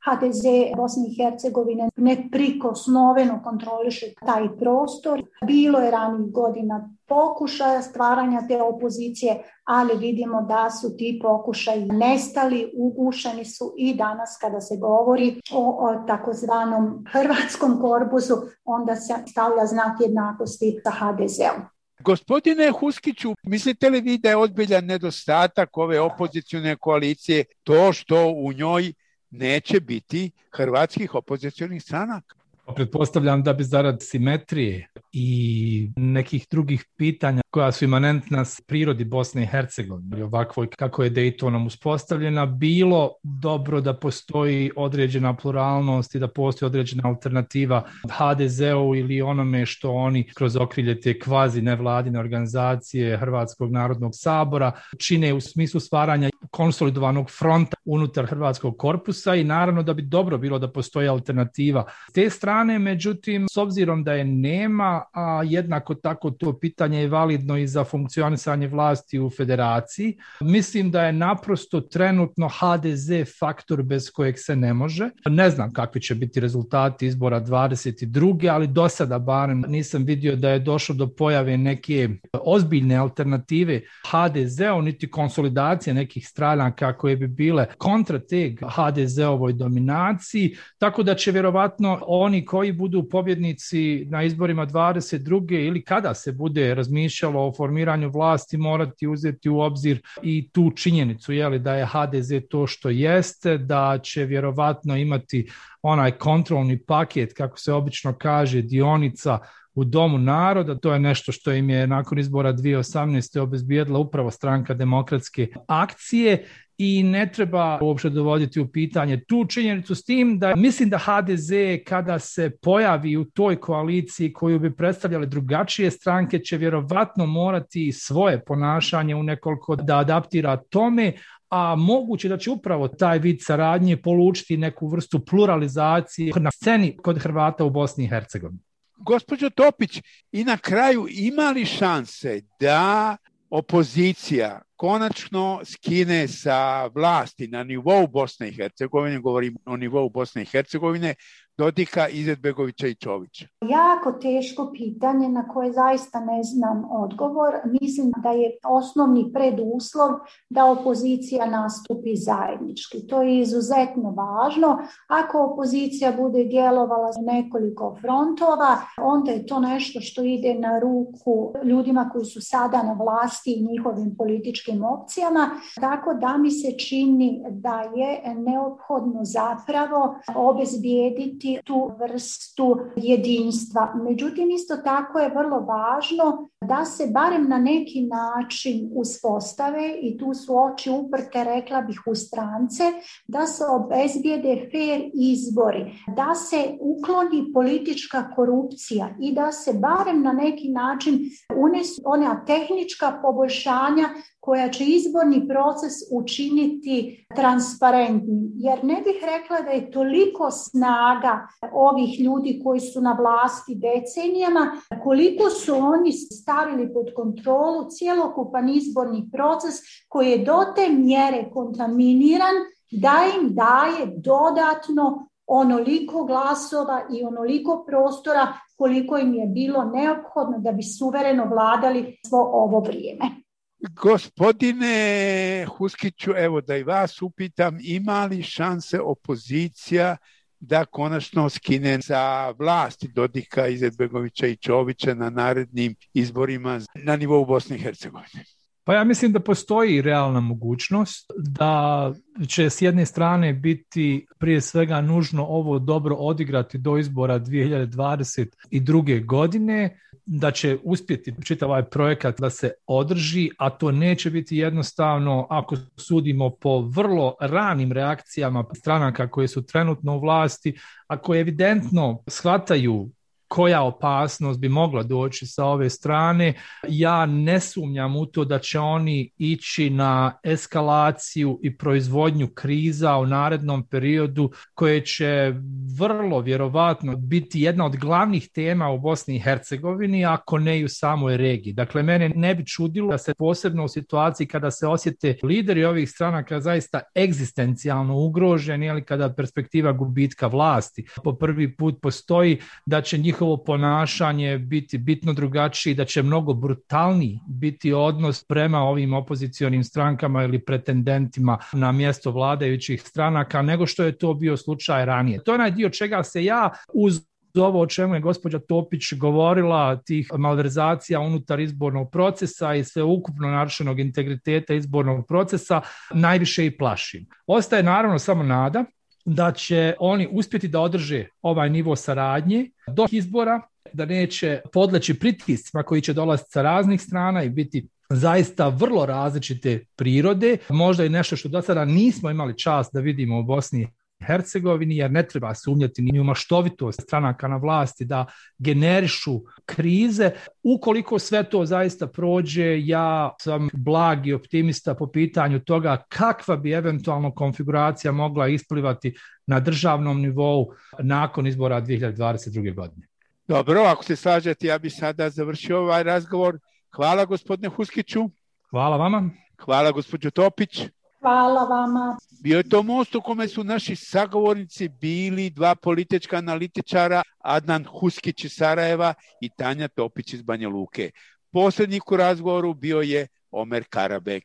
HDZ 0.05 0.43
Bosne 0.77 1.03
i 1.07 1.15
Hercegovine 1.23 1.89
neprikosnoveno 1.95 3.41
kontroliše 3.43 4.05
taj 4.25 4.57
prostor. 4.57 5.23
Bilo 5.45 5.79
je 5.79 5.91
ranih 5.91 6.31
godina 6.31 6.89
pokušaja 7.07 7.81
stvaranja 7.81 8.41
te 8.47 8.61
opozicije, 8.61 9.43
ali 9.63 9.97
vidimo 9.97 10.41
da 10.41 10.69
su 10.69 10.97
ti 10.97 11.19
pokušaji 11.23 11.85
nestali, 11.85 12.71
ugušeni 12.77 13.45
su 13.45 13.73
i 13.77 13.95
danas 13.95 14.37
kada 14.41 14.61
se 14.61 14.77
govori 14.77 15.41
o, 15.53 15.77
o 15.79 16.05
takozvanom 16.07 17.05
hrvatskom 17.11 17.81
korpusu, 17.81 18.33
onda 18.65 18.95
se 18.95 19.13
stavlja 19.27 19.65
znak 19.65 20.01
jednakosti 20.01 20.79
sa 20.83 20.91
HDZ-om. 20.91 21.76
Gospodine 22.07 22.71
Huskiću, 22.71 23.33
mislite 23.43 23.89
li 23.89 24.01
vi 24.01 24.17
da 24.17 24.29
je 24.29 24.37
ozbiljan 24.37 24.85
nedostatak 24.85 25.77
ove 25.77 25.99
opozicione 25.99 26.75
koalicije 26.75 27.45
to 27.63 27.93
što 27.93 28.27
u 28.27 28.53
njoj 28.53 28.93
neće 29.29 29.79
biti 29.79 30.31
hrvatskih 30.51 31.15
opozicijonih 31.15 31.83
stranaka? 31.83 32.35
Pretpostavljam 32.75 33.43
da 33.43 33.53
bi 33.53 33.63
zarad 33.63 33.97
simetrije 34.01 34.87
i 35.11 35.89
nekih 35.95 36.47
drugih 36.51 36.85
pitanja 36.95 37.41
koja 37.49 37.71
su 37.71 37.85
imanentna 37.85 38.45
s 38.45 38.61
prirodi 38.61 39.05
Bosne 39.05 39.43
i 39.43 39.45
Hercegovine, 39.45 40.23
ovakvoj 40.23 40.67
kako 40.77 41.03
je 41.03 41.11
Daytonom 41.11 41.65
uspostavljena, 41.67 42.45
bilo 42.45 43.11
dobro 43.23 43.81
da 43.81 43.93
postoji 43.93 44.71
određena 44.75 45.35
pluralnost 45.35 46.15
i 46.15 46.19
da 46.19 46.27
postoji 46.27 46.67
određena 46.67 47.03
alternativa 47.05 47.83
HDZ-u 48.11 48.95
ili 48.95 49.21
onome 49.21 49.65
što 49.65 49.91
oni 49.91 50.27
kroz 50.33 50.55
okrilje 50.55 51.01
te 51.01 51.19
kvazi 51.19 51.61
nevladine 51.61 52.19
organizacije 52.19 53.17
Hrvatskog 53.17 53.71
narodnog 53.71 54.11
sabora 54.15 54.71
čine 54.97 55.33
u 55.33 55.41
smislu 55.41 55.79
stvaranja 55.79 56.29
konsolidovanog 56.51 57.29
fronta 57.39 57.77
unutar 57.85 58.25
Hrvatskog 58.25 58.77
korpusa 58.77 59.35
i 59.35 59.43
naravno 59.43 59.83
da 59.83 59.93
bi 59.93 60.01
dobro 60.01 60.37
bilo 60.37 60.59
da 60.59 60.71
postoji 60.71 61.07
alternativa. 61.07 61.85
S 62.09 62.13
te 62.13 62.29
strane, 62.29 62.79
međutim, 62.79 63.47
s 63.53 63.57
obzirom 63.57 64.03
da 64.03 64.13
je 64.13 64.25
nema, 64.25 65.03
a 65.13 65.43
jednako 65.45 65.95
tako 65.95 66.31
to 66.31 66.59
pitanje 66.59 67.01
je 67.01 67.07
validno 67.07 67.36
i 67.57 67.67
za 67.67 67.83
funkcionisanje 67.83 68.67
vlasti 68.67 69.19
u 69.19 69.29
federaciji, 69.29 70.17
mislim 70.41 70.91
da 70.91 71.05
je 71.05 71.13
naprosto 71.13 71.81
trenutno 71.81 72.49
HDZ 72.59 73.09
faktor 73.39 73.83
bez 73.83 74.11
kojeg 74.11 74.35
se 74.37 74.55
ne 74.55 74.73
može. 74.73 75.09
Ne 75.25 75.49
znam 75.49 75.73
kakvi 75.73 76.01
će 76.01 76.15
biti 76.15 76.39
rezultati 76.39 77.05
izbora 77.07 77.41
22. 77.41 78.51
ali 78.51 78.67
do 78.67 78.89
sada 78.89 79.19
barem 79.19 79.63
nisam 79.67 80.03
vidio 80.03 80.35
da 80.35 80.49
je 80.49 80.59
došlo 80.59 80.95
do 80.95 81.07
pojave 81.07 81.57
neke 81.57 82.09
ozbiljne 82.33 82.95
alternative 82.95 83.81
HDZ-u, 84.11 84.81
niti 84.81 85.11
konsolidacije 85.11 85.93
nekih 85.93 86.27
stranaka 86.27 86.97
koje 86.97 87.15
bi 87.15 87.27
bile 87.27 87.65
kontra 87.77 88.19
te 88.19 88.55
HDZ-ovoj 88.61 89.53
dominaciji, 89.53 90.55
tako 90.77 91.03
da 91.03 91.15
će 91.15 91.31
vjerovatno 91.31 91.99
oni 92.07 92.45
koji 92.45 92.71
budu 92.71 93.09
pobjednici 93.09 94.05
na 94.09 94.23
izborima 94.23 94.67
22. 94.67 95.67
ili 95.67 95.81
kada 95.81 96.13
se 96.13 96.31
bude 96.31 96.75
razmišljalo 96.75 97.26
o 97.35 97.53
formiranju 97.53 98.09
vlasti 98.09 98.57
morati 98.57 99.07
uzeti 99.07 99.49
u 99.49 99.59
obzir 99.59 100.01
i 100.23 100.49
tu 100.49 100.71
činjenicu 100.75 101.33
je 101.33 101.59
da 101.59 101.75
je 101.75 101.85
HDZ 101.85 102.31
to 102.49 102.67
što 102.67 102.89
jeste, 102.89 103.57
da 103.57 103.99
će 104.03 104.25
vjerovatno 104.25 104.97
imati 104.97 105.49
onaj 105.81 106.11
kontrolni 106.11 106.79
paket, 106.83 107.33
kako 107.33 107.59
se 107.59 107.73
obično 107.73 108.13
kaže, 108.13 108.61
dionica 108.61 109.39
u 109.77 109.83
Domu 109.83 110.17
naroda, 110.17 110.75
to 110.75 110.93
je 110.93 110.99
nešto 110.99 111.31
što 111.31 111.51
im 111.51 111.69
je 111.69 111.87
nakon 111.87 112.19
izbora 112.19 112.53
2018. 112.53 113.39
obezbijedila 113.39 113.99
upravo 113.99 114.31
stranka 114.31 114.73
demokratske 114.73 115.47
akcije 115.67 116.45
i 116.77 117.03
ne 117.03 117.31
treba 117.31 117.79
uopšte 117.81 118.09
dovoditi 118.09 118.59
u 118.59 118.67
pitanje 118.67 119.23
tu 119.27 119.45
činjenicu 119.45 119.95
s 119.95 120.03
tim 120.03 120.39
da 120.39 120.55
mislim 120.55 120.89
da 120.89 120.97
HDZ 120.97 121.49
kada 121.85 122.19
se 122.19 122.49
pojavi 122.61 123.17
u 123.17 123.25
toj 123.25 123.59
koaliciji 123.59 124.33
koju 124.33 124.59
bi 124.59 124.75
predstavljale 124.75 125.25
drugačije 125.25 125.91
stranke 125.91 126.39
će 126.39 126.57
vjerovatno 126.57 127.25
morati 127.25 127.91
svoje 127.91 128.43
ponašanje 128.45 129.15
u 129.15 129.23
nekoliko 129.23 129.75
da 129.75 129.97
adaptira 129.97 130.57
tome, 130.57 131.13
a 131.49 131.75
moguće 131.75 132.29
da 132.29 132.37
će 132.37 132.51
upravo 132.51 132.87
taj 132.87 133.19
vid 133.19 133.37
saradnje 133.41 133.97
polučiti 133.97 134.57
neku 134.57 134.87
vrstu 134.87 135.25
pluralizacije 135.25 136.33
na 136.35 136.51
sceni 136.51 136.97
kod 136.97 137.19
Hrvata 137.19 137.63
u 137.63 137.69
Bosni 137.69 138.03
i 138.03 138.07
Hercegovini. 138.07 138.59
Gospođo 138.97 139.49
Topić, 139.49 140.01
i 140.31 140.43
na 140.43 140.57
kraju 140.57 141.07
ima 141.09 141.51
li 141.51 141.65
šanse 141.65 142.41
da 142.59 143.17
opozicija 143.49 144.61
konačno 144.75 145.61
skine 145.65 146.27
sa 146.27 146.85
vlasti 146.95 147.47
na 147.47 147.63
nivou 147.63 148.07
Bosne 148.07 148.49
i 148.49 148.53
Hercegovine, 148.53 149.19
govorim 149.19 149.57
o 149.65 149.77
nivou 149.77 150.09
Bosne 150.09 150.41
i 150.41 150.45
Hercegovine, 150.45 151.15
Dodika, 151.59 152.07
Izetbegovića 152.07 152.87
i 152.87 152.95
Čovića? 152.95 153.45
Jako 153.61 154.11
teško 154.11 154.71
pitanje 154.73 155.29
na 155.29 155.47
koje 155.47 155.71
zaista 155.71 156.19
ne 156.19 156.43
znam 156.43 156.83
odgovor. 156.91 157.53
Mislim 157.81 158.11
da 158.23 158.31
je 158.31 158.57
osnovni 158.63 159.31
preduslov 159.33 160.09
da 160.49 160.65
opozicija 160.65 161.45
nastupi 161.45 162.15
zajednički. 162.15 163.07
To 163.07 163.21
je 163.21 163.39
izuzetno 163.39 164.11
važno. 164.11 164.77
Ako 165.07 165.43
opozicija 165.43 166.11
bude 166.11 166.43
djelovala 166.43 167.11
za 167.11 167.21
nekoliko 167.21 167.97
frontova, 168.01 168.77
onda 169.01 169.31
je 169.31 169.45
to 169.45 169.59
nešto 169.59 170.01
što 170.01 170.23
ide 170.23 170.53
na 170.53 170.79
ruku 170.79 171.53
ljudima 171.63 172.09
koji 172.13 172.25
su 172.25 172.41
sada 172.41 172.83
na 172.83 172.93
vlasti 172.93 173.53
i 173.53 173.67
njihovim 173.71 174.15
političkim 174.17 174.83
opcijama. 174.83 175.49
Tako 175.79 176.13
da 176.13 176.37
mi 176.37 176.51
se 176.51 176.71
čini 176.71 177.43
da 177.49 177.81
je 177.95 178.35
neophodno 178.35 179.19
zapravo 179.23 180.15
obezbijediti 180.35 181.46
tu 181.63 181.91
vrstu 181.99 182.77
jedinstva. 182.95 183.93
Međutim, 183.95 184.49
isto 184.51 184.77
tako 184.77 185.19
je 185.19 185.29
vrlo 185.29 185.59
važno 185.59 186.49
da 186.61 186.85
se 186.85 187.07
barem 187.13 187.49
na 187.49 187.57
neki 187.57 188.01
način 188.01 188.89
uspostave 188.93 189.93
i 190.01 190.17
tu 190.17 190.33
su 190.33 190.57
oči 190.57 190.89
uprte, 190.89 191.43
rekla 191.43 191.81
bih, 191.81 192.01
u 192.05 192.15
strance, 192.15 192.83
da 193.27 193.45
se 193.45 193.63
obezbijede 193.65 194.69
fair 194.71 195.11
izbori, 195.13 195.91
da 196.15 196.35
se 196.35 196.77
ukloni 196.79 197.53
politička 197.53 198.31
korupcija 198.35 199.09
i 199.21 199.33
da 199.33 199.51
se 199.51 199.73
barem 199.73 200.21
na 200.23 200.31
neki 200.31 200.69
način 200.69 201.19
unesu 201.55 202.01
ona 202.05 202.45
tehnička 202.45 203.19
poboljšanja 203.21 204.09
koja 204.47 204.69
će 204.69 204.83
izborni 204.85 205.47
proces 205.47 205.93
učiniti 206.11 207.27
transparentnim. 207.35 208.51
Jer 208.55 208.83
ne 208.83 208.95
bih 208.95 209.15
rekla 209.21 209.61
da 209.61 209.69
je 209.69 209.91
toliko 209.91 210.51
snaga 210.51 211.47
ovih 211.73 212.19
ljudi 212.19 212.61
koji 212.63 212.79
su 212.79 213.01
na 213.01 213.17
vlasti 213.19 213.75
decenijama, 213.75 214.71
koliko 215.03 215.49
su 215.49 215.75
oni 215.75 216.11
stavili 216.11 216.93
pod 216.93 217.13
kontrolu 217.15 217.87
cjelokupan 217.89 218.69
izborni 218.69 219.29
proces 219.31 219.75
koji 220.07 220.29
je 220.29 220.45
do 220.45 220.59
te 220.75 220.89
mjere 220.89 221.49
kontaminiran 221.53 222.55
da 222.91 223.17
im 223.35 223.55
daje 223.55 224.13
dodatno 224.17 225.27
onoliko 225.47 226.23
glasova 226.23 227.01
i 227.11 227.23
onoliko 227.23 227.83
prostora 227.87 228.53
koliko 228.77 229.17
im 229.17 229.33
je 229.33 229.47
bilo 229.47 229.83
neophodno 229.83 230.59
da 230.59 230.71
bi 230.71 230.83
suvereno 230.83 231.45
vladali 231.45 232.17
svo 232.27 232.49
ovo 232.53 232.79
vrijeme. 232.79 233.46
Gospodine 233.79 235.65
Huskiću, 235.77 236.31
evo 236.37 236.61
da 236.61 236.77
i 236.77 236.83
vas 236.83 237.21
upitam, 237.21 237.77
ima 237.81 238.25
li 238.25 238.43
šanse 238.43 238.99
opozicija 238.99 240.17
da 240.59 240.85
konačno 240.85 241.49
skine 241.49 241.99
za 242.01 242.53
vlasti 242.59 243.07
Dodika, 243.07 243.67
Izetbegovića 243.67 244.47
i 244.47 244.55
Čovića 244.55 245.13
na 245.13 245.29
narednim 245.29 245.95
izborima 246.13 246.79
na 246.95 247.15
nivou 247.15 247.45
Bosne 247.45 247.75
i 247.75 247.79
Hercegovine? 247.79 248.43
Pa 248.83 248.93
ja 248.93 249.03
mislim 249.03 249.31
da 249.31 249.39
postoji 249.39 250.01
realna 250.01 250.39
mogućnost 250.39 251.31
da 251.37 252.13
će 252.47 252.69
s 252.69 252.81
jedne 252.81 253.05
strane 253.05 253.53
biti 253.53 254.27
prije 254.39 254.61
svega 254.61 255.01
nužno 255.01 255.45
ovo 255.45 255.79
dobro 255.79 256.15
odigrati 256.15 256.77
do 256.77 256.97
izbora 256.97 257.39
2022. 257.39 259.25
godine, 259.25 259.99
da 260.27 260.51
će 260.51 260.77
uspjeti 260.83 261.33
čitav 261.45 261.69
ovaj 261.69 261.83
projekat 261.83 262.39
da 262.39 262.49
se 262.49 262.71
održi, 262.87 263.49
a 263.57 263.69
to 263.69 263.91
neće 263.91 264.29
biti 264.29 264.57
jednostavno 264.57 265.47
ako 265.49 265.75
sudimo 265.97 266.49
po 266.49 266.81
vrlo 266.81 267.35
ranim 267.39 267.91
reakcijama 267.91 268.65
stranaka 268.75 269.27
koje 269.27 269.47
su 269.47 269.65
trenutno 269.65 270.15
u 270.15 270.19
vlasti, 270.19 270.79
a 271.07 271.17
koje 271.17 271.41
evidentno 271.41 272.23
shvataju 272.27 273.09
koja 273.47 273.81
opasnost 273.83 274.59
bi 274.59 274.69
mogla 274.69 275.03
doći 275.03 275.45
sa 275.45 275.65
ove 275.65 275.89
strane. 275.89 276.53
Ja 276.87 277.25
ne 277.25 277.59
sumnjam 277.59 278.15
u 278.15 278.25
to 278.25 278.45
da 278.45 278.59
će 278.59 278.79
oni 278.79 279.31
ići 279.37 279.89
na 279.89 280.39
eskalaciju 280.43 281.59
i 281.63 281.77
proizvodnju 281.77 282.47
kriza 282.47 283.17
u 283.17 283.25
narednom 283.25 283.87
periodu 283.87 284.51
koje 284.73 285.05
će 285.05 285.53
vrlo 285.97 286.39
vjerovatno 286.39 287.15
biti 287.15 287.61
jedna 287.61 287.85
od 287.85 287.95
glavnih 287.95 288.49
tema 288.53 288.89
u 288.89 288.99
Bosni 288.99 289.35
i 289.35 289.39
Hercegovini, 289.39 290.25
ako 290.25 290.57
ne 290.57 290.79
i 290.79 290.85
u 290.85 290.89
samoj 290.89 291.37
regiji. 291.37 291.73
Dakle, 291.73 292.03
mene 292.03 292.29
ne 292.29 292.55
bi 292.55 292.65
čudilo 292.65 293.11
da 293.11 293.17
se 293.17 293.33
posebno 293.33 293.85
u 293.85 293.87
situaciji 293.87 294.47
kada 294.47 294.71
se 294.71 294.87
osjete 294.87 295.37
lideri 295.43 295.85
ovih 295.85 296.09
stranaka 296.09 296.61
zaista 296.61 297.01
egzistencijalno 297.15 298.17
ugroženi 298.17 298.85
ili 298.85 299.05
kada 299.05 299.33
perspektiva 299.33 299.91
gubitka 299.91 300.47
vlasti 300.47 301.07
po 301.23 301.33
prvi 301.33 301.75
put 301.75 302.01
postoji 302.01 302.59
da 302.85 303.01
će 303.01 303.17
njih 303.17 303.36
njihovo 303.37 303.57
ponašanje 303.57 304.57
biti 304.57 304.97
bitno 304.97 305.33
drugačiji, 305.33 305.93
da 305.93 306.05
će 306.05 306.23
mnogo 306.23 306.53
brutalniji 306.53 307.39
biti 307.47 307.93
odnos 307.93 308.43
prema 308.43 308.79
ovim 308.79 309.13
opozicionim 309.13 309.83
strankama 309.83 310.43
ili 310.43 310.59
pretendentima 310.65 311.57
na 311.73 311.91
mjesto 311.91 312.31
vladajućih 312.31 313.01
stranaka 313.01 313.61
nego 313.61 313.85
što 313.85 314.03
je 314.03 314.17
to 314.17 314.33
bio 314.33 314.57
slučaj 314.57 315.05
ranije. 315.05 315.43
To 315.43 315.51
je 315.51 315.55
onaj 315.55 315.71
dio 315.71 315.89
čega 315.89 316.23
se 316.23 316.43
ja 316.43 316.69
uz 316.93 317.21
ovo 317.55 317.81
o 317.81 317.87
čemu 317.87 318.15
je 318.15 318.21
gospođa 318.21 318.59
Topić 318.59 319.13
govorila, 319.13 320.01
tih 320.05 320.29
malverzacija 320.37 321.19
unutar 321.19 321.59
izbornog 321.59 322.11
procesa 322.11 322.75
i 322.75 322.83
sve 322.83 323.03
ukupno 323.03 323.47
narušenog 323.47 323.99
integriteta 323.99 324.73
izbornog 324.73 325.27
procesa, 325.27 325.81
najviše 326.13 326.65
i 326.65 326.77
plašim. 326.77 327.25
Ostaje 327.47 327.83
naravno 327.83 328.19
samo 328.19 328.43
nada 328.43 328.85
da 329.27 329.51
će 329.51 329.93
oni 329.99 330.27
uspjeti 330.31 330.67
da 330.67 330.81
održe 330.81 331.27
ovaj 331.41 331.69
nivo 331.69 331.95
saradnje 331.95 332.69
do 332.87 333.07
izbora, 333.11 333.61
da 333.93 334.05
neće 334.05 334.61
podleći 334.73 335.19
pritiscima 335.19 335.83
koji 335.83 336.01
će 336.01 336.13
dolaziti 336.13 336.51
sa 336.51 336.61
raznih 336.61 337.01
strana 337.01 337.43
i 337.43 337.49
biti 337.49 337.87
zaista 338.09 338.67
vrlo 338.67 339.05
različite 339.05 339.85
prirode, 339.95 340.57
možda 340.69 341.05
i 341.05 341.09
nešto 341.09 341.35
što 341.35 341.49
do 341.49 341.61
sada 341.61 341.85
nismo 341.85 342.29
imali 342.29 342.57
čast 342.57 342.93
da 342.93 342.99
vidimo 342.99 343.39
u 343.39 343.43
Bosni 343.43 343.87
Hercegovini, 344.27 344.97
jer 344.97 345.11
ne 345.11 345.27
treba 345.27 345.53
sumnjati 345.55 346.01
ni 346.01 346.19
u 346.19 346.23
maštovitost 346.23 347.01
stranaka 347.01 347.47
na 347.47 347.57
vlasti 347.57 348.05
da 348.05 348.25
generišu 348.57 349.41
krize. 349.65 350.31
Ukoliko 350.63 351.19
sve 351.19 351.43
to 351.49 351.65
zaista 351.65 352.07
prođe, 352.07 352.87
ja 352.87 353.35
sam 353.41 353.69
blagi 353.73 354.33
optimista 354.33 354.95
po 354.95 355.07
pitanju 355.07 355.59
toga 355.59 356.03
kakva 356.09 356.55
bi 356.57 356.71
eventualno 356.71 357.31
konfiguracija 357.31 358.11
mogla 358.11 358.47
isplivati 358.47 359.15
na 359.47 359.59
državnom 359.59 360.21
nivou 360.21 360.71
nakon 360.99 361.47
izbora 361.47 361.81
2022. 361.81 362.75
godine. 362.75 363.07
Dobro, 363.47 363.81
ako 363.81 364.03
se 364.03 364.15
slažete, 364.15 364.67
ja 364.67 364.77
bih 364.77 364.93
sada 364.93 365.29
završio 365.29 365.79
ovaj 365.79 366.03
razgovor. 366.03 366.59
Hvala 366.95 367.25
gospodine 367.25 367.69
Huskiću. 367.69 368.29
Hvala 368.69 368.97
vama. 368.97 369.29
Hvala 369.65 369.91
gospođo 369.91 370.31
Topić. 370.31 370.81
Hvala 371.21 371.63
vama. 371.63 372.17
Bio 372.43 372.57
je 372.57 372.69
to 372.69 372.83
most 372.83 373.15
u 373.15 373.21
kome 373.21 373.47
su 373.47 373.63
naši 373.63 373.95
sagovornici 373.95 374.87
bili 374.87 375.49
dva 375.49 375.75
politička 375.75 376.37
analitičara, 376.37 377.21
Adnan 377.39 377.85
Huskić 377.85 378.43
iz 378.43 378.51
Sarajeva 378.55 379.13
i 379.41 379.49
Tanja 379.49 379.87
Topić 379.87 380.33
iz 380.33 380.41
Banja 380.41 380.69
Luke. 380.69 381.11
Posljednik 381.51 382.11
u 382.11 382.17
razgovoru 382.17 382.73
bio 382.73 383.01
je 383.01 383.27
Omer 383.51 383.83
Karabek. 383.89 384.43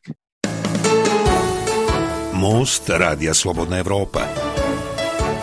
Most 2.33 2.89
Radija 2.89 3.33
Slobodna 3.33 3.77
Evropa. 3.77 4.21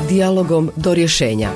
Dialogom 0.09 0.71
do 0.77 0.95
rješenja. 0.95 1.51